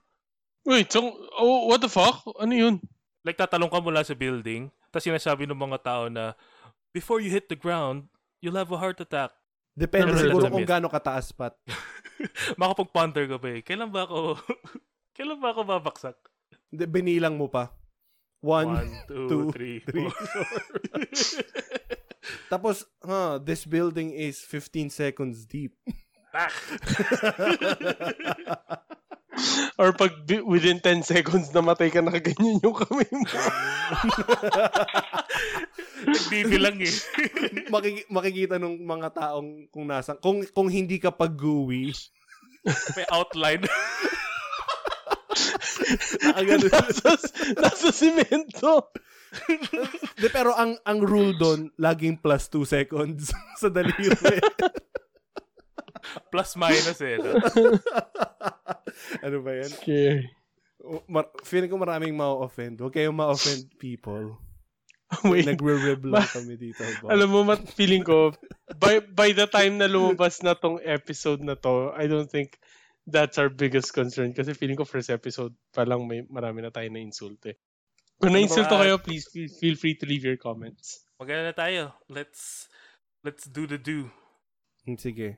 [0.68, 1.02] Wait, so,
[1.40, 2.28] oh, what the fuck?
[2.38, 2.84] Ano yun?
[3.26, 6.38] Like tatalong ka mula sa building, tapos sinasabi ng mga tao na
[6.94, 8.06] before you hit the ground,
[8.38, 9.34] you'll have a heart attack.
[9.74, 11.58] Depende siguro kung gaano kataas pat.
[12.62, 13.62] Makapag-ponder ka ba eh.
[13.62, 14.40] Kailan ba ako
[15.16, 16.18] kailan ba ako babaksak?
[16.72, 17.72] Hindi, binilang mo pa.
[18.46, 20.14] One, One, two, two, three, three, four.
[22.52, 25.74] Tapos, huh, this building is 15 seconds deep.
[26.30, 26.54] Tak!
[29.82, 33.28] Or pag within 10 seconds namatay ka nakaganyan yung kamay mo.
[36.16, 36.96] Nagbibilang eh.
[37.74, 41.92] Makiki- makikita nung mga taong kung nasa kung kung hindi ka pag-gooey,
[42.98, 43.64] May outline.
[46.24, 46.66] nakagano.
[46.72, 47.10] nasa,
[47.60, 48.90] nasa simento.
[50.18, 54.40] De, pero ang ang rule doon, laging plus 2 seconds sa daliri.
[56.32, 57.18] Plus minus eh.
[57.20, 57.34] No?
[59.26, 59.72] ano ba yan?
[59.82, 60.26] Okay.
[60.84, 62.78] O, Mar- feeling ko maraming ma-offend.
[62.78, 64.38] Huwag kayong ma-offend people.
[65.30, 65.46] Wait.
[65.46, 66.82] Nagre-rib lang kami dito.
[67.02, 67.14] Bob.
[67.14, 68.34] Alam mo, mat, feeling ko,
[68.78, 72.58] by, by the time na lumabas na tong episode na to, I don't think
[73.06, 74.34] that's our biggest concern.
[74.34, 77.56] Kasi feeling ko first episode pa lang may marami na tayo na insult eh.
[78.18, 78.82] Kung Ano na-insulto ba?
[78.82, 81.06] kayo, please feel, feel free to leave your comments.
[81.22, 81.94] Magana na tayo.
[82.10, 82.66] Let's
[83.22, 84.10] let's do the do.
[84.84, 85.38] Hmm, Sige.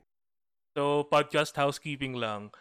[0.72, 2.54] So, podcast housekeeping lang.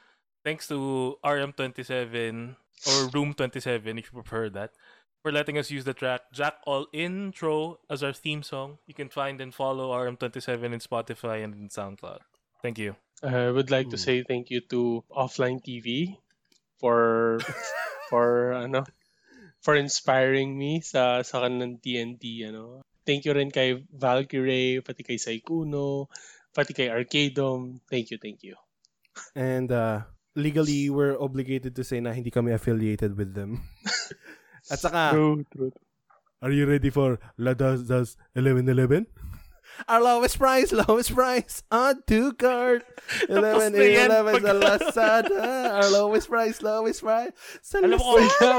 [0.48, 2.56] Thanks to RM27
[2.88, 4.72] or Room 27 if you prefer that
[5.20, 8.80] for letting us use the track Jack All Intro as our theme song.
[8.88, 12.24] You can find and follow RM27 in Spotify and in SoundCloud.
[12.64, 12.96] Thank you.
[13.22, 16.16] I would like to say thank you to Offline TV
[16.80, 17.44] for
[18.10, 18.88] for ano
[19.60, 22.88] for inspiring me sa sa kanilang TNT ano.
[23.04, 26.08] Thank you rin kay Valkyrie, pati kay Saikuno,
[26.56, 27.84] pati kay Arcadom.
[27.92, 28.56] Thank you, thank you.
[29.36, 30.08] And uh,
[30.38, 33.66] legally, we're obligated to say na hindi kami affiliated with them.
[34.72, 35.74] At saka, True, true.
[36.46, 39.10] are you ready for Ladas Das 1111?
[39.86, 42.82] Our lowest price, lowest price on two card.
[43.30, 45.46] Tapos 11 na yan, 11 sa Lazada.
[45.78, 47.30] Our lowest price, lowest price
[47.62, 48.58] sa Alam Lazada.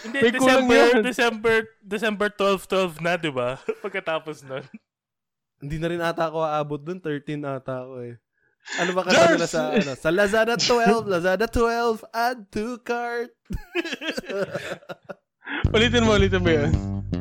[0.00, 1.02] Hindi, May December, yan.
[1.04, 1.54] December,
[1.84, 3.60] December 12, 12 na, di ba?
[3.84, 4.64] Pagkatapos nun.
[5.60, 6.96] Hindi na rin ata ako aabot dun.
[6.96, 8.16] 13 ata ako eh.
[8.80, 13.30] Ano ba kasi nila sa, ano, sa Lazada 12, Lazada 12, add to cart.
[15.76, 16.72] Ulitin mo, ulitin mo yun.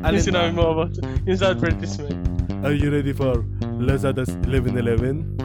[0.01, 0.57] Alin yung sinabi ba?
[0.57, 0.95] mo about,
[1.27, 2.15] yung sa advertisement.
[2.63, 3.43] Are you ready for
[3.75, 5.35] Lazada's 1111?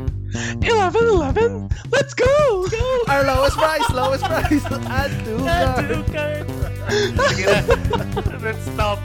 [0.63, 1.67] 11-11?
[1.91, 2.27] Let's go!
[2.71, 2.87] Go!
[3.11, 5.35] Our lowest price, lowest price, add to
[6.13, 6.47] cart.
[7.35, 7.61] Sige na.
[8.41, 9.01] Let's stop.